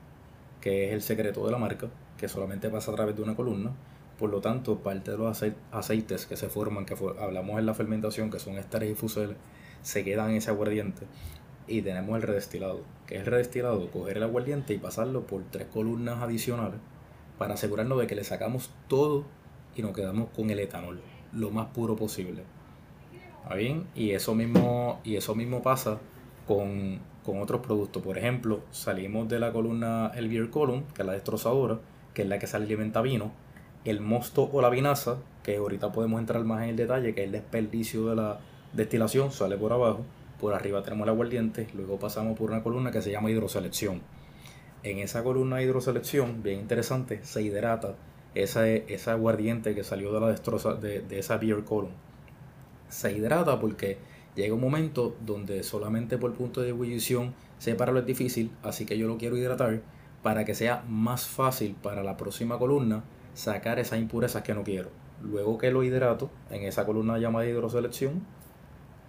[0.61, 1.89] que es el secreto de la marca,
[2.19, 3.73] que solamente pasa a través de una columna.
[4.19, 8.31] Por lo tanto, parte de los aceites que se forman, que hablamos en la fermentación,
[8.31, 9.39] que son esteres y fuseles,
[9.81, 11.07] se quedan en ese aguardiente
[11.67, 15.67] y tenemos el redestilado, que es el redestilado, coger el aguardiente y pasarlo por tres
[15.67, 16.81] columnas adicionales
[17.39, 19.25] para asegurarnos de que le sacamos todo
[19.75, 21.01] y nos quedamos con el etanol,
[21.33, 22.43] lo más puro posible.
[23.43, 23.87] ¿Está bien?
[23.95, 25.99] Y eso mismo, y eso mismo pasa
[26.47, 28.03] con, otros productos.
[28.03, 31.79] Por ejemplo, salimos de la columna el beer column, que es la destrozadora,
[32.15, 33.33] que es la que se alimenta vino,
[33.85, 37.27] el mosto o la vinaza, que ahorita podemos entrar más en el detalle, que es
[37.27, 38.39] el desperdicio de la
[38.73, 40.05] destilación, sale por abajo
[40.43, 44.03] por arriba tenemos el aguardiente, luego pasamos por una columna que se llama hidroselección.
[44.83, 47.95] En esa columna de hidroselección, bien interesante, se hidrata
[48.35, 51.93] esa, esa aguardiente que salió de la destroza de, esa beer column.
[52.89, 53.99] Se hidrata porque
[54.35, 59.07] llega un momento donde solamente por punto de ebullición separarlo es difícil, así que yo
[59.07, 59.81] lo quiero hidratar
[60.25, 64.89] para que sea más fácil para la próxima columna sacar esas impurezas que no quiero.
[65.23, 68.25] Luego que lo hidrato en esa columna llamada hidroselección,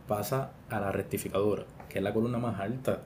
[0.08, 3.02] pasa a la rectificadora, que es la columna más alta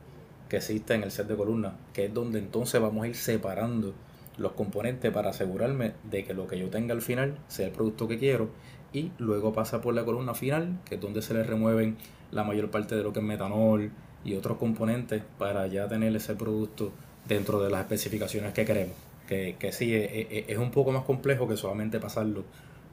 [0.50, 3.94] que existe en el set de columnas, que es donde entonces vamos a ir separando
[4.38, 8.08] los componentes para asegurarme de que lo que yo tenga al final sea el producto
[8.08, 8.50] que quiero
[8.94, 11.98] y luego pasa por la columna final, que es donde se le remueven
[12.32, 13.92] la mayor parte de lo que es metanol
[14.24, 16.92] y otros componentes para ya tener ese producto
[17.28, 18.96] dentro de las especificaciones que queremos.
[19.28, 22.46] Que, que sí, es, es un poco más complejo que solamente pasarlo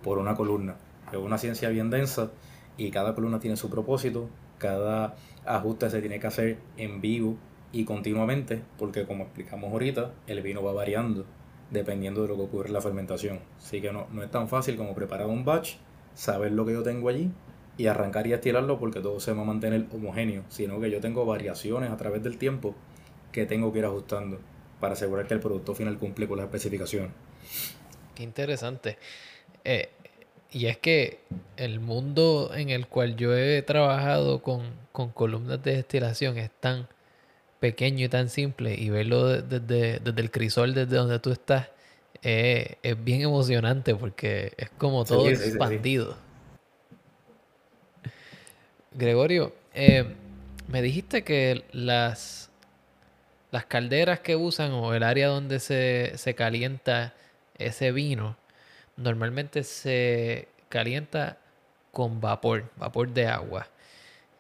[0.03, 0.75] por una columna.
[1.13, 2.31] Es una ciencia bien densa
[2.77, 7.37] y cada columna tiene su propósito, cada ajuste se tiene que hacer en vivo
[7.73, 11.25] y continuamente, porque como explicamos ahorita, el vino va variando
[11.71, 13.41] dependiendo de lo que ocurre en la fermentación.
[13.59, 15.77] Así que no, no es tan fácil como preparar un batch,
[16.15, 17.31] saber lo que yo tengo allí
[17.77, 21.27] y arrancar y estirarlo porque todo se va a mantener homogéneo, sino que yo tengo
[21.27, 22.75] variaciones a través del tiempo
[23.33, 24.39] que tengo que ir ajustando
[24.81, 27.11] para asegurar que el producto final cumple con las especificaciones.
[28.15, 28.99] Qué interesante.
[29.65, 29.91] Eh,
[30.55, 31.19] y es que
[31.57, 34.63] el mundo en el cual yo he trabajado con,
[34.93, 36.87] columnas de destilación es tan
[37.59, 41.71] pequeño y tan simple y verlo desde, el crisol, desde donde tú estás,
[42.23, 46.17] es bien emocionante porque es como todo expandido.
[48.93, 50.05] Gregorio, eh,
[50.69, 52.49] me dijiste que las,
[53.51, 57.13] las calderas que usan o el área donde se, se calienta
[57.59, 58.37] ese vino,
[58.97, 61.39] normalmente se calienta
[61.93, 63.67] con vapor, vapor de agua.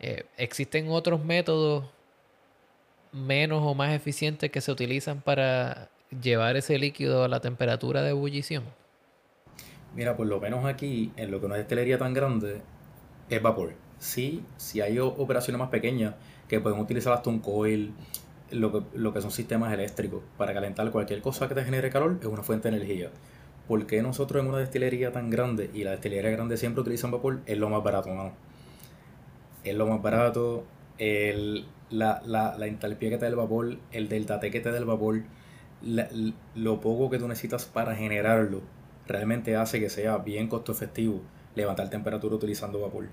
[0.00, 1.84] Eh, ¿Existen otros métodos
[3.12, 5.88] menos o más eficientes que se utilizan para
[6.22, 8.64] llevar ese líquido a la temperatura de ebullición?
[9.94, 12.60] Mira, por lo menos aquí, en lo que no es destilería tan grande,
[13.30, 13.74] es vapor.
[14.00, 16.14] Sí, si hay operaciones más pequeñas
[16.48, 17.94] que pueden utilizar hasta un coil,
[18.50, 22.18] lo que, lo que son sistemas eléctricos para calentar cualquier cosa que te genere calor
[22.20, 23.10] es una fuente de energía
[23.68, 27.40] ¿por qué nosotros en una destilería tan grande, y la destilería grande siempre utilizan vapor,
[27.46, 28.32] es lo más barato, no?
[29.64, 30.64] Es lo más barato,
[30.98, 34.70] el, la, la, la entalpía que te da el vapor, el delta T que te
[34.70, 35.22] da el vapor,
[36.54, 38.62] lo poco que tú necesitas para generarlo,
[39.06, 41.20] realmente hace que sea bien costo efectivo
[41.54, 43.08] levantar temperatura utilizando vapor.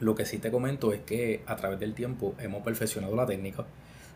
[0.00, 3.64] Lo que sí te comento es que a través del tiempo hemos perfeccionado la técnica,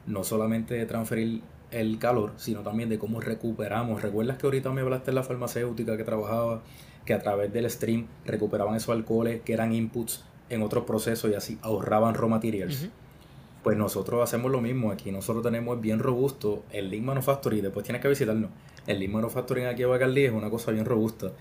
[0.08, 4.02] no solamente de transferir el calor, sino también de cómo recuperamos.
[4.02, 6.62] ¿Recuerdas que ahorita me hablaste de la farmacéutica que trabajaba,
[7.04, 11.34] que a través del stream recuperaban esos alcoholes que eran inputs en otros procesos y
[11.34, 12.88] así ahorraban raw materials?
[13.62, 15.12] Pues nosotros hacemos lo mismo aquí.
[15.12, 17.62] Nosotros tenemos bien robusto el Lean Manufacturing.
[17.62, 18.50] Después tienes que visitarnos.
[18.86, 21.32] El Lean Manufacturing aquí en Bacardí es una cosa bien robusta.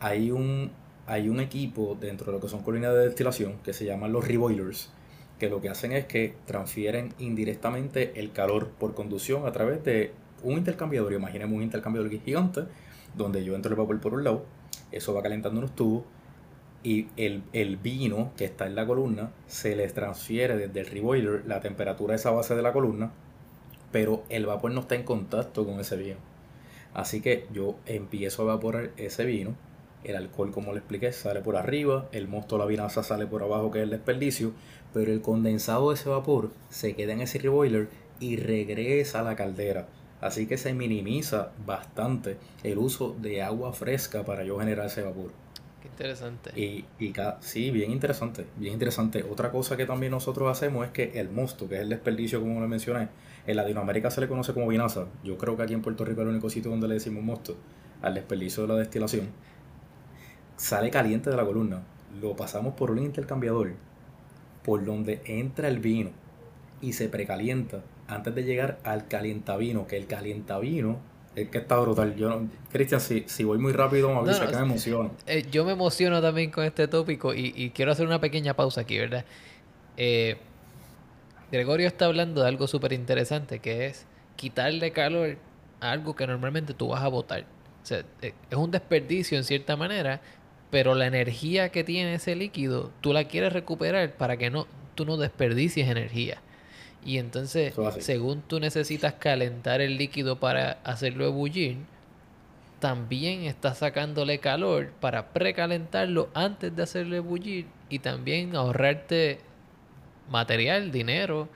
[0.00, 0.72] Hay un,
[1.06, 4.26] hay un equipo dentro de lo que son colinas de destilación que se llaman los
[4.26, 4.90] reboilers
[5.38, 10.12] que lo que hacen es que transfieren indirectamente el calor por conducción a través de
[10.42, 11.12] un intercambiador.
[11.12, 12.64] Imaginemos un intercambiador gigante
[13.14, 14.44] donde yo entro el vapor por un lado,
[14.92, 16.04] eso va calentando unos tubos
[16.82, 21.42] y el, el, vino que está en la columna se les transfiere desde el reboiler
[21.46, 23.10] la temperatura de esa base de la columna,
[23.90, 26.18] pero el vapor no está en contacto con ese vino.
[26.94, 29.56] Así que yo empiezo a evaporar ese vino
[30.06, 33.70] el alcohol, como le expliqué, sale por arriba, el mosto, la vinaza sale por abajo,
[33.70, 34.52] que es el desperdicio,
[34.96, 39.36] pero el condensado de ese vapor se queda en ese reboiler y regresa a la
[39.36, 39.88] caldera.
[40.22, 45.32] Así que se minimiza bastante el uso de agua fresca para yo generar ese vapor.
[45.82, 46.58] Qué interesante.
[46.58, 49.22] Y, y sí, bien interesante, bien interesante.
[49.30, 52.58] Otra cosa que también nosotros hacemos es que el mosto, que es el desperdicio como
[52.62, 53.08] le mencioné,
[53.46, 55.08] en Latinoamérica se le conoce como vinaza.
[55.22, 57.54] Yo creo que aquí en Puerto Rico es el único sitio donde le decimos mosto
[58.00, 59.28] al desperdicio de la destilación
[60.56, 61.82] sale caliente de la columna.
[62.20, 63.72] Lo pasamos por un intercambiador
[64.66, 66.10] por donde entra el vino
[66.82, 70.98] y se precalienta antes de llegar al calientavino, que el calientavino
[71.36, 72.16] es que está brutal.
[72.16, 75.12] Yo, Cristian, si, si voy muy rápido, me avisa que me emociono.
[75.26, 78.98] Eh, yo me emociono también con este tópico y, quiero hacer una pequeña pausa aquí,
[78.98, 79.24] ¿verdad?
[79.96, 80.36] Eh,
[81.52, 85.36] Gregorio está hablando de algo súper interesante, que es quitarle calor
[85.80, 87.42] a algo que normalmente tú vas a botar.
[87.82, 90.20] O sea, eh, es un desperdicio en cierta manera,
[90.70, 95.04] pero la energía que tiene ese líquido, tú la quieres recuperar para que no, tú
[95.06, 96.38] no desperdicies energía.
[97.04, 101.78] Y entonces, según tú necesitas calentar el líquido para hacerlo ebullir,
[102.80, 109.38] también estás sacándole calor para precalentarlo antes de hacerlo ebullir y también ahorrarte
[110.28, 111.48] material, dinero,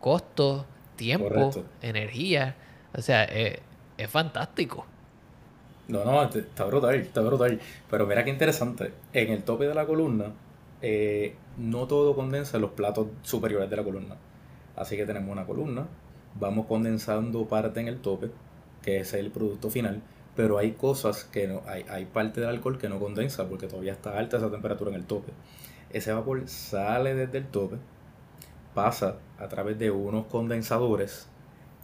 [0.00, 0.66] costos,
[0.96, 2.56] tiempo, energía.
[2.92, 3.60] O sea, es
[4.08, 4.84] fantástico.
[5.88, 7.58] No, no, está brutal, está brutal.
[7.90, 8.92] Pero mira qué interesante.
[9.12, 10.32] En el tope de la columna,
[10.82, 14.16] eh, no todo condensa en los platos superiores de la columna.
[14.76, 15.88] Así que tenemos una columna,
[16.38, 18.30] vamos condensando parte en el tope,
[18.82, 20.02] que es el producto final,
[20.36, 23.92] pero hay cosas que no, hay, hay parte del alcohol que no condensa porque todavía
[23.92, 25.32] está alta esa temperatura en el tope.
[25.90, 27.76] Ese vapor sale desde el tope,
[28.74, 31.28] pasa a través de unos condensadores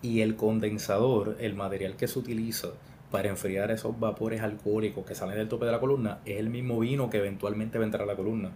[0.03, 2.69] y el condensador, el material que se utiliza,
[3.15, 6.81] para enfriar esos vapores alcohólicos que salen del tope de la columna es el mismo
[6.81, 8.51] vino que eventualmente va a entrar a la columna.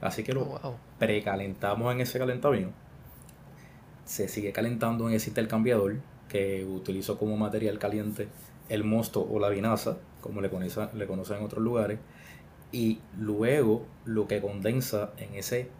[0.00, 2.70] Así que lo oh, precalentamos en ese calentavino.
[4.04, 5.96] Se sigue calentando en ese intercambiador
[6.28, 8.28] que utilizo como material caliente
[8.68, 11.98] el mosto o la vinaza, como le, conocen, le conocen en otros lugares.
[12.70, 15.70] Y luego lo que condensa en ese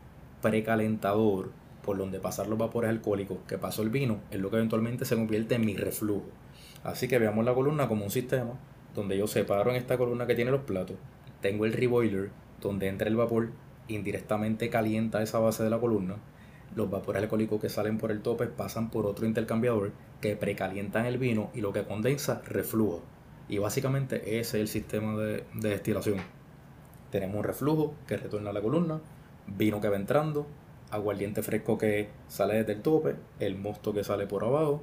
[0.42, 1.53] precalentador
[1.85, 5.14] por donde pasan los vapores alcohólicos que pasó el vino es lo que eventualmente se
[5.14, 6.27] convierte en mi reflujo.
[6.85, 8.53] Así que veamos la columna como un sistema
[8.94, 10.97] donde yo separo en esta columna que tiene los platos,
[11.40, 13.51] tengo el reboiler donde entra el vapor,
[13.88, 16.16] indirectamente calienta esa base de la columna,
[16.77, 21.18] los vapores alcohólicos que salen por el tope pasan por otro intercambiador que precalientan el
[21.18, 23.03] vino y lo que condensa reflujo.
[23.49, 26.18] Y básicamente ese es el sistema de, de destilación.
[27.11, 29.01] Tenemos un reflujo que retorna a la columna,
[29.47, 30.47] vino que va entrando,
[30.90, 34.83] aguardiente fresco que sale desde el tope, el mosto que sale por abajo,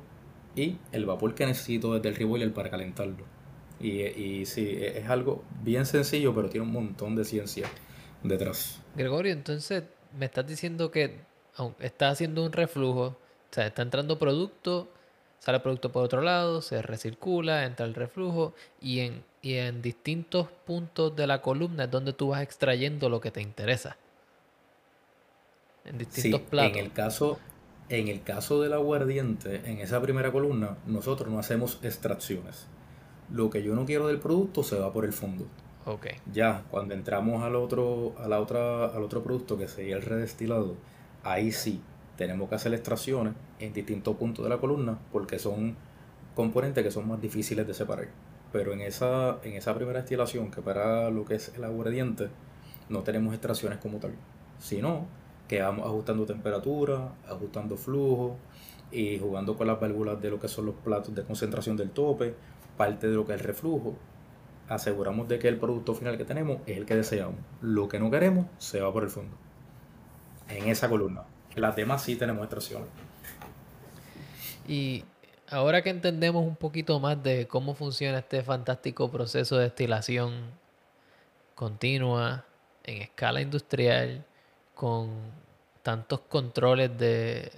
[0.56, 3.26] y el vapor que necesito desde el reboiler para calentarlo.
[3.80, 7.68] Y, y sí, e, es algo bien sencillo, pero tiene un montón de ciencia
[8.24, 8.80] detrás.
[8.96, 9.84] Gregorio, entonces
[10.18, 11.20] me estás diciendo que
[11.80, 13.18] está haciendo un reflujo, o
[13.52, 14.90] sea, está entrando producto,
[15.40, 20.48] sale producto por otro lado, se recircula, entra el reflujo y en, y en distintos
[20.66, 23.98] puntos de la columna es donde tú vas extrayendo lo que te interesa.
[25.84, 26.78] En distintos platos.
[26.78, 27.40] En el caso,
[27.92, 32.68] en el caso del aguardiente, en esa primera columna, nosotros no hacemos extracciones.
[33.30, 35.46] Lo que yo no quiero del producto se va por el fondo.
[35.86, 36.14] Okay.
[36.32, 40.78] Ya, cuando entramos al otro, a la otra, al otro producto que sería el redestilado,
[41.24, 41.82] ahí sí
[42.16, 45.76] tenemos que hacer extracciones en distintos puntos de la columna porque son
[46.34, 48.08] componentes que son más difíciles de separar.
[48.54, 52.30] pero en esa, en esa primera destilación, que para lo que es el aguardiente,
[52.88, 54.14] no tenemos extracciones como tal,
[54.60, 55.08] sino
[55.52, 58.38] que vamos ajustando temperatura, ajustando flujo
[58.90, 62.34] y jugando con las válvulas de lo que son los platos de concentración del tope,
[62.78, 63.98] parte de lo que es el reflujo.
[64.70, 67.36] Aseguramos de que el producto final que tenemos es el que deseamos.
[67.60, 69.36] Lo que no queremos se va por el fondo.
[70.48, 71.24] En esa columna.
[71.58, 72.88] Las demás sí tenemos extracciones.
[74.70, 75.04] Y
[75.50, 80.32] ahora que entendemos un poquito más de cómo funciona este fantástico proceso de destilación
[81.56, 82.46] continua
[82.86, 84.26] en escala industrial,
[84.82, 85.12] con
[85.84, 87.52] tantos controles de,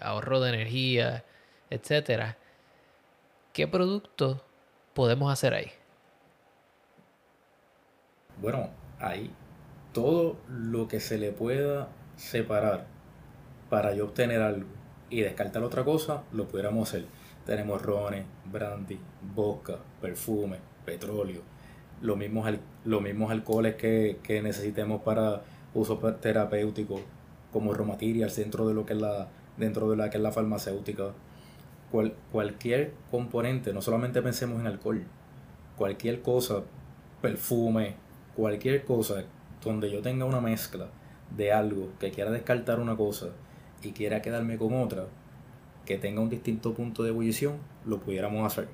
[0.00, 1.24] ahorro de energía,
[1.68, 2.38] etcétera,
[3.52, 4.40] ¿qué producto
[4.94, 5.72] podemos hacer ahí?
[8.40, 9.32] Bueno, ahí
[9.92, 12.86] todo lo que se le pueda separar
[13.68, 14.68] para yo obtener algo
[15.08, 17.06] y descartar otra cosa, lo pudiéramos hacer.
[17.46, 19.00] Tenemos rones, brandy,
[19.34, 21.42] vodka, perfume, petróleo,
[22.00, 22.48] los mismos,
[22.84, 25.42] los mismos alcoholes que, necesitemos para
[25.74, 27.00] uso terapéutico,
[27.52, 31.12] como raw dentro de lo que es la, dentro de la que es la farmacéutica.
[32.32, 35.04] cualquier componente, no solamente pensemos en alcohol,
[35.76, 36.62] cualquier cosa,
[37.20, 37.94] perfume,
[38.36, 39.24] cualquier cosa
[39.62, 40.88] donde yo tenga una mezcla
[41.36, 43.28] de algo que quiera descartar una cosa
[43.82, 45.06] y quiera quedarme con otra,
[45.86, 48.68] que tenga un distinto punto de ebullición, lo pudiéramos hacer.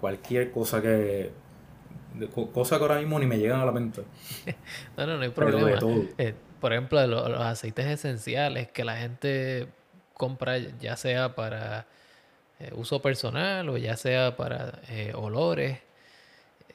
[0.00, 1.30] Cualquier cosa que.
[2.52, 4.02] Cosa que ahora mismo ni me llegan a la mente.
[4.96, 5.78] no, no, no hay problema.
[6.18, 9.68] Eh, por ejemplo, los, aceites esenciales que la gente
[10.14, 11.86] compra, ya sea para
[12.58, 15.78] eh, uso personal o ya sea para eh, olores,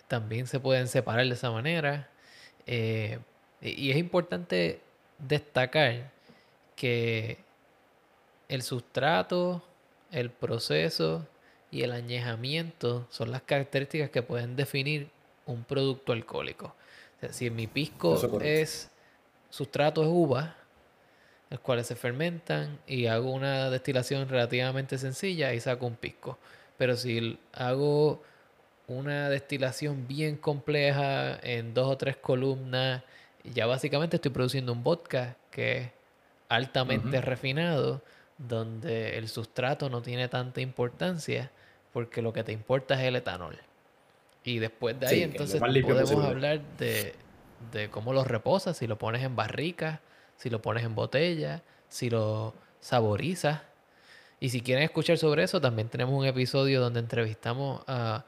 [0.07, 2.09] también se pueden separar de esa manera.
[2.67, 4.81] y es importante
[5.17, 6.11] destacar
[6.75, 7.37] que
[8.49, 9.63] el sustrato,
[10.11, 11.25] el proceso
[11.71, 15.09] y el añejamiento son las características que pueden definir
[15.45, 16.75] un producto alcohólico.
[17.31, 18.89] si mi pisco es
[19.49, 20.55] sustrato es uva,
[21.49, 26.37] los cuales se fermentan y hago una destilación relativamente sencilla y saco un pisco.
[26.77, 28.23] Pero si hago
[28.87, 33.03] una destilación bien compleja en dos o tres columnas
[33.43, 35.89] ya básicamente estoy produciendo un vodka que es
[36.49, 38.01] altamente refinado,
[38.37, 41.51] donde el sustrato no tiene tanta importancia,
[41.93, 43.57] porque lo que te importa es el etanol.
[44.43, 47.13] Y después de ahí, entonces podemos hablar de,
[47.71, 50.01] de cómo lo reposas, si lo pones en barrica,
[50.35, 53.61] si lo pones en botella, si lo saborizas.
[54.39, 58.25] Y si quieren escuchar sobre eso, también tenemos un episodio donde entrevistamos a,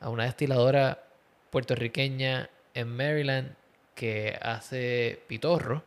[0.00, 1.04] a una destiladora
[1.50, 3.54] puertorriqueña en Maryland
[3.94, 5.82] que hace pitorro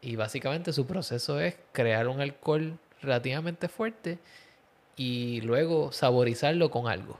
[0.00, 4.18] y básicamente su proceso es crear un alcohol relativamente fuerte
[4.96, 7.18] y luego saborizarlo con algo.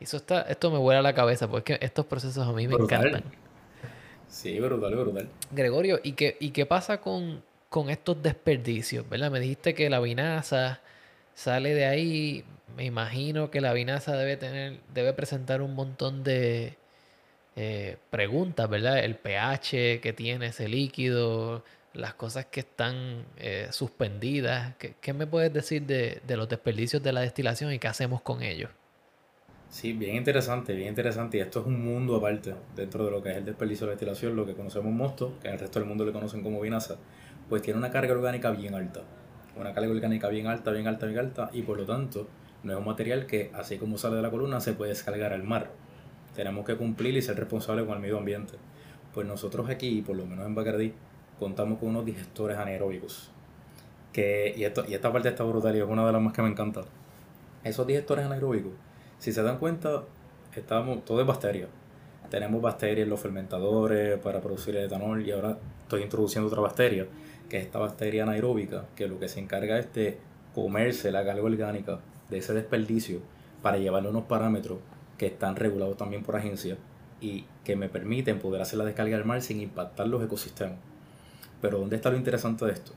[0.00, 3.24] Y eso está, esto me vuela la cabeza porque estos procesos a mí me encantan.
[4.28, 5.28] Sí, brutal, brutal.
[5.50, 9.08] Gregorio, ¿y qué, y qué pasa con, con estos desperdicios?
[9.08, 9.30] ¿Verdad?
[9.30, 10.80] Me dijiste que la vinaza
[11.34, 12.44] sale de ahí.
[12.76, 16.76] Me imagino que la vinaza debe tener, debe presentar un montón de,
[17.60, 19.00] eh, preguntas, ¿verdad?
[19.00, 24.76] El pH que tiene ese líquido, las cosas que están eh, suspendidas.
[24.76, 28.70] ¿Qué, me puedes decir de, los desperdicios de la destilación y qué hacemos con ellos?
[29.70, 31.38] Sí, bien interesante, bien interesante.
[31.38, 33.96] Y esto es un mundo aparte dentro de lo que es el desperdicio de la
[33.96, 36.96] destilación, lo que conocemos mosto, que en el resto del mundo le conocen como vinaza,
[37.48, 39.02] pues tiene una carga orgánica bien alta.
[39.56, 42.28] Una carga orgánica bien alta, bien alta, bien alta, y por lo tanto
[42.62, 45.42] no es un material que, así como sale de la columna, se puede descargar al
[45.42, 45.70] mar
[46.38, 48.54] tenemos que cumplir y ser responsables con el medio ambiente.
[49.12, 50.94] Pues nosotros aquí, por lo menos en Bacardí,
[51.36, 53.32] contamos con unos digestores anaeróbicos.
[54.12, 56.42] Que, y, esto, y esta parte está brutal y es una de las más que
[56.42, 56.82] me encanta.
[57.64, 58.70] Esos digestores anaeróbicos,
[59.18, 60.04] si se dan cuenta,
[60.54, 61.66] estamos, todo es bacteria.
[62.30, 67.06] Tenemos bacterias en los fermentadores para producir el etanol y ahora estoy introduciendo otra bacteria,
[67.48, 70.18] que es esta bacteria anaeróbica, que lo que se encarga es de
[70.54, 73.20] comerse la carga orgánica de ese desperdicio
[73.62, 74.78] para llevarle unos parámetros
[75.16, 76.78] que están regulados también por agencias
[77.20, 80.78] y que me permiten poder hacer la descarga al mar sin impactar los ecosistemas.
[81.60, 82.92] Pero ¿dónde está lo interesante de esto?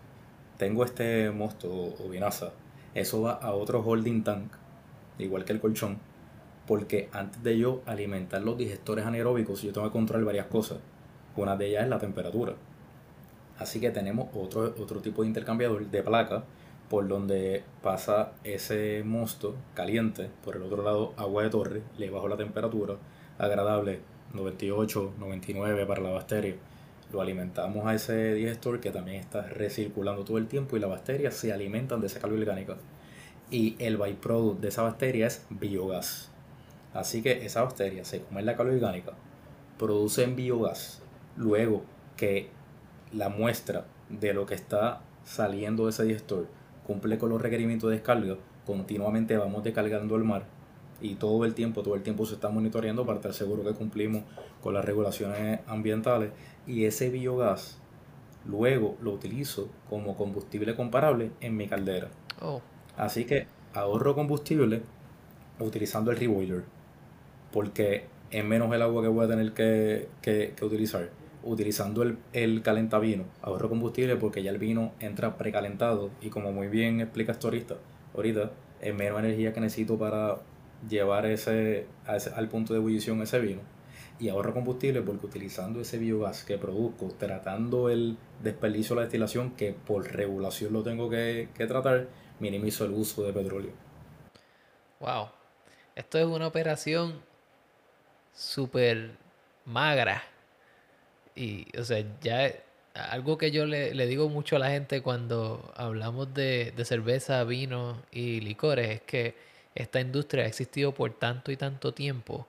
[0.58, 2.52] Tengo este mosto o vinaza,
[2.94, 4.52] eso va a otro holding tank,
[5.18, 5.98] igual que el colchón,
[6.72, 10.78] porque antes de yo alimentar los digestores anaeróbicos, yo tengo que controlar varias cosas.
[11.36, 12.54] Una de ellas es la temperatura.
[13.60, 16.46] Así que tenemos otro, otro tipo de intercambiador de placa
[16.90, 22.30] por donde pasa ese mosto caliente, por el otro lado agua de torre, le bajo
[22.30, 22.96] la temperatura,
[23.38, 24.00] agradable,
[24.34, 26.56] 98, 99 para la bacteria.
[27.12, 31.34] Lo alimentamos a ese digestor que también está recirculando todo el tiempo y las bacterias
[31.34, 32.78] se alimentan de esa calor orgánica.
[33.50, 36.31] Y el byproduct de esa bacteria es biogás.
[36.94, 39.14] Así que esa bacteria se come la cal orgánica,
[39.78, 41.02] producen biogás,
[41.38, 41.84] luego
[42.18, 42.50] que
[43.14, 46.48] la muestra de lo que está saliendo de ese digestor
[46.86, 48.36] cumple con los requerimientos de descarga,
[48.66, 50.44] continuamente vamos descargando el mar
[51.02, 54.24] y todo el tiempo, todo el tiempo se está monitoreando para estar seguro que cumplimos
[54.62, 56.32] con las regulaciones ambientales
[56.68, 57.80] y ese biogás
[58.46, 62.10] luego lo utilizo como combustible comparable en mi caldera.
[62.42, 62.62] Oh.
[62.98, 64.84] Así que ahorro combustible
[65.60, 66.64] utilizando el reboiler
[67.52, 71.10] porque es menos el agua que voy a tener que, que, utilizar.
[71.44, 76.68] Utilizando el, el calentavino, ahorro combustible porque ya el vino entra precalentado y como muy
[76.68, 77.48] bien explica esto
[78.16, 80.38] ahorita, es menos energía que necesito para
[80.88, 83.62] llevar ese, al punto de ebullición ese vino.
[84.20, 89.52] Y ahorro combustible porque utilizando ese biogás que produzco, tratando el desperdicio de la destilación,
[89.56, 92.08] que por regulación lo tengo que, que tratar,
[92.40, 93.72] minimizo el uso de petróleo.
[95.00, 95.30] Wow.
[95.96, 97.31] Esto es una operación
[98.34, 99.12] súper
[99.66, 100.24] magra.
[101.36, 102.54] Y, o sea, ya
[102.94, 108.02] algo que yo le, digo mucho a la gente cuando hablamos de, de, cerveza, vino
[108.12, 109.36] y licores es que
[109.76, 112.48] esta industria ha existido por tanto y tanto tiempo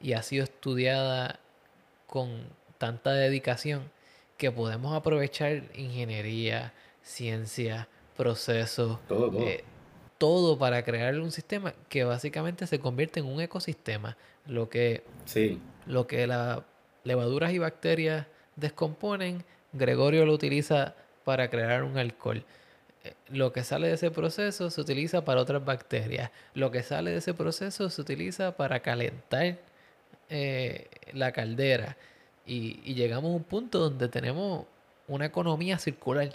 [0.00, 1.40] y ha sido estudiada
[2.06, 2.44] con
[2.78, 3.90] tanta dedicación
[4.36, 9.46] que podemos aprovechar ingeniería, ciencia, procesos, todo, todo.
[9.46, 9.64] Eh,
[10.18, 14.18] todo para crear un sistema que básicamente se convierte en un ecosistema.
[14.46, 15.02] Lo que,
[15.86, 16.60] lo que las
[17.04, 18.26] levaduras y bacterias
[18.56, 22.44] descomponen, Gregorio lo utiliza para crear un alcohol.
[23.04, 26.30] Eh, lo que sale de ese proceso se utiliza para otras bacterias.
[26.54, 29.58] Lo que sale de ese proceso se utiliza para calentar
[30.28, 31.96] eh, la caldera.
[32.46, 34.64] Y, y llegamos a un punto donde tenemos
[35.06, 36.30] una economía circular.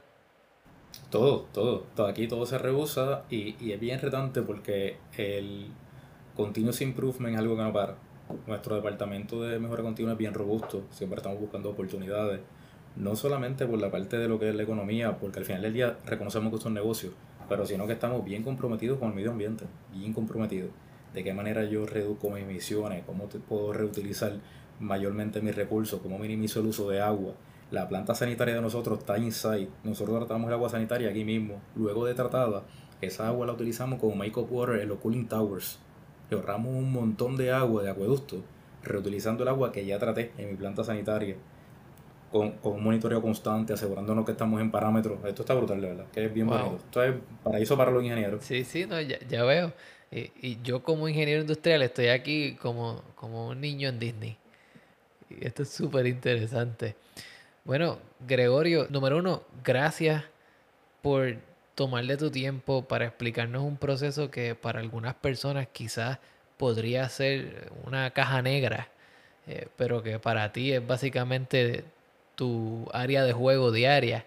[1.09, 2.07] Todo, todo, todo.
[2.07, 5.67] Aquí todo se rehúsa y, y es bien retante porque el
[6.35, 7.95] continuous improvement es algo que no para.
[8.47, 12.41] Nuestro departamento de mejora continua es bien robusto, siempre estamos buscando oportunidades,
[12.95, 15.73] no solamente por la parte de lo que es la economía, porque al final del
[15.73, 17.11] día reconocemos que es un negocio,
[17.47, 20.71] pero sino que estamos bien comprometidos con el medio ambiente, bien comprometidos.
[21.13, 24.33] De qué manera yo reduzco mis emisiones, cómo puedo reutilizar
[24.79, 27.33] mayormente mis recursos, cómo minimizo el uso de agua,
[27.71, 29.69] la planta sanitaria de nosotros está inside.
[29.83, 31.61] Nosotros tratamos el agua sanitaria aquí mismo.
[31.75, 32.63] Luego de tratada,
[33.01, 35.79] esa agua la utilizamos como make-up water en los cooling towers.
[36.29, 38.43] Y ahorramos un montón de agua de acueducto
[38.85, 41.35] reutilizando el agua que ya traté en mi planta sanitaria.
[42.31, 45.19] Con, un monitoreo constante, asegurándonos que estamos en parámetros.
[45.25, 46.77] Esto está brutal, de verdad, que es bien bonito.
[46.77, 48.43] Esto es paraíso para los ingenieros.
[48.43, 49.71] Sí, sí, no, ya, veo.
[50.11, 54.37] Y, yo como ingeniero industrial estoy aquí como, como un niño en Disney.
[55.29, 56.95] Y esto es súper interesante.
[57.63, 60.23] Bueno, Gregorio, número uno, gracias
[61.01, 61.37] por
[61.75, 66.19] tomarle tu tiempo para explicarnos un proceso que para algunas personas quizás
[66.57, 68.89] podría ser una caja negra,
[69.47, 71.83] eh, pero que para ti es básicamente
[72.35, 74.25] tu área de juego diaria.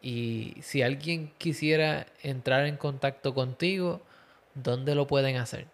[0.00, 4.00] Y si alguien quisiera entrar en contacto contigo,
[4.54, 5.66] ¿dónde lo pueden hacer?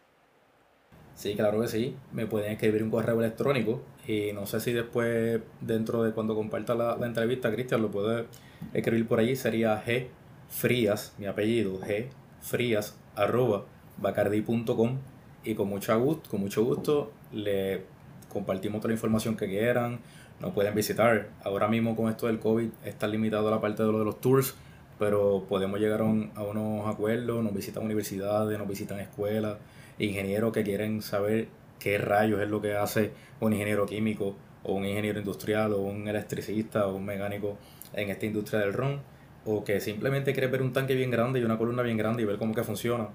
[1.15, 1.97] Sí, claro que sí.
[2.13, 6.75] Me pueden escribir un correo electrónico y no sé si después, dentro de cuando comparta
[6.75, 8.27] la, entrevista, Cristian lo puede
[8.73, 9.37] escribir por allí.
[9.37, 10.09] Sería G
[10.53, 12.09] Frías, mi apellido, G
[12.43, 13.65] Frías, arroba
[13.97, 14.99] bacardi.com
[15.45, 17.83] y con mucho gusto, con mucho gusto le
[18.29, 20.01] compartimos toda la información que quieran.
[20.41, 21.31] Nos pueden visitar.
[21.43, 24.21] Ahora mismo con esto del COVID está limitado a la parte de lo de los
[24.21, 24.55] tours,
[24.99, 27.43] pero podemos llegar a, a unos acuerdos.
[27.43, 29.57] Nos visitan universidades, nos visitan escuelas
[29.99, 31.49] ingenieros que quieren saber
[31.79, 36.09] qué rayos es lo que hace un ingeniero químico o un ingeniero industrial o un
[36.09, 37.57] electricista o un mecánico
[37.95, 39.12] en esta industria del ron
[39.45, 42.27] o que simplemente quiere ver un tanque bien grande y una columna bien grande y
[42.27, 43.09] ver cómo que funciona.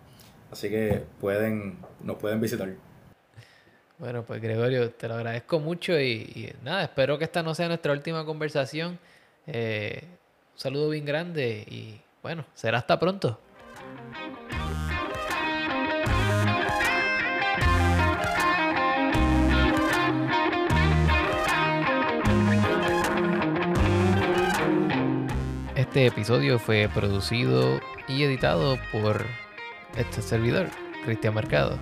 [0.51, 2.69] Así que pueden, nos pueden visitar.
[3.97, 7.93] Bueno, pues Gregorio, te lo agradezco mucho y, nada, espero que esta no sea nuestra
[7.93, 8.99] última conversación.
[9.47, 10.01] Eh,
[10.53, 13.39] un saludo bien grande y bueno, será hasta pronto.
[25.97, 29.25] Este episodio fue producido y editado por
[29.95, 30.67] este servidor,
[31.03, 31.79] Cristian Mercado.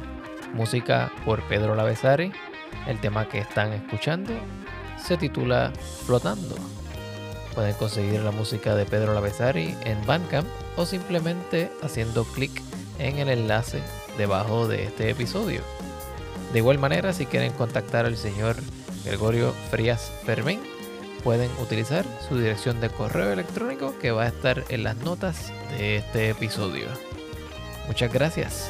[0.54, 2.32] Música por Pedro Lavesari.
[2.88, 4.32] El tema que están escuchando
[5.06, 5.74] se titula
[6.06, 6.56] Flotando.
[7.56, 10.48] Pueden conseguir la música de Pedro Lavesari en Bandcamp
[10.78, 12.62] o simplemente haciendo clic
[13.00, 13.84] en el enlace
[14.18, 15.60] debajo de este episodio.
[16.54, 18.56] De igual manera, si quieren contactar al señor
[19.04, 20.62] Gregorio Frías Fermín,
[21.26, 25.98] pueden utilizar su dirección de correo electrónico que va a estar en las notas de
[25.98, 26.86] este episodio.
[27.88, 28.70] Muchas gracias.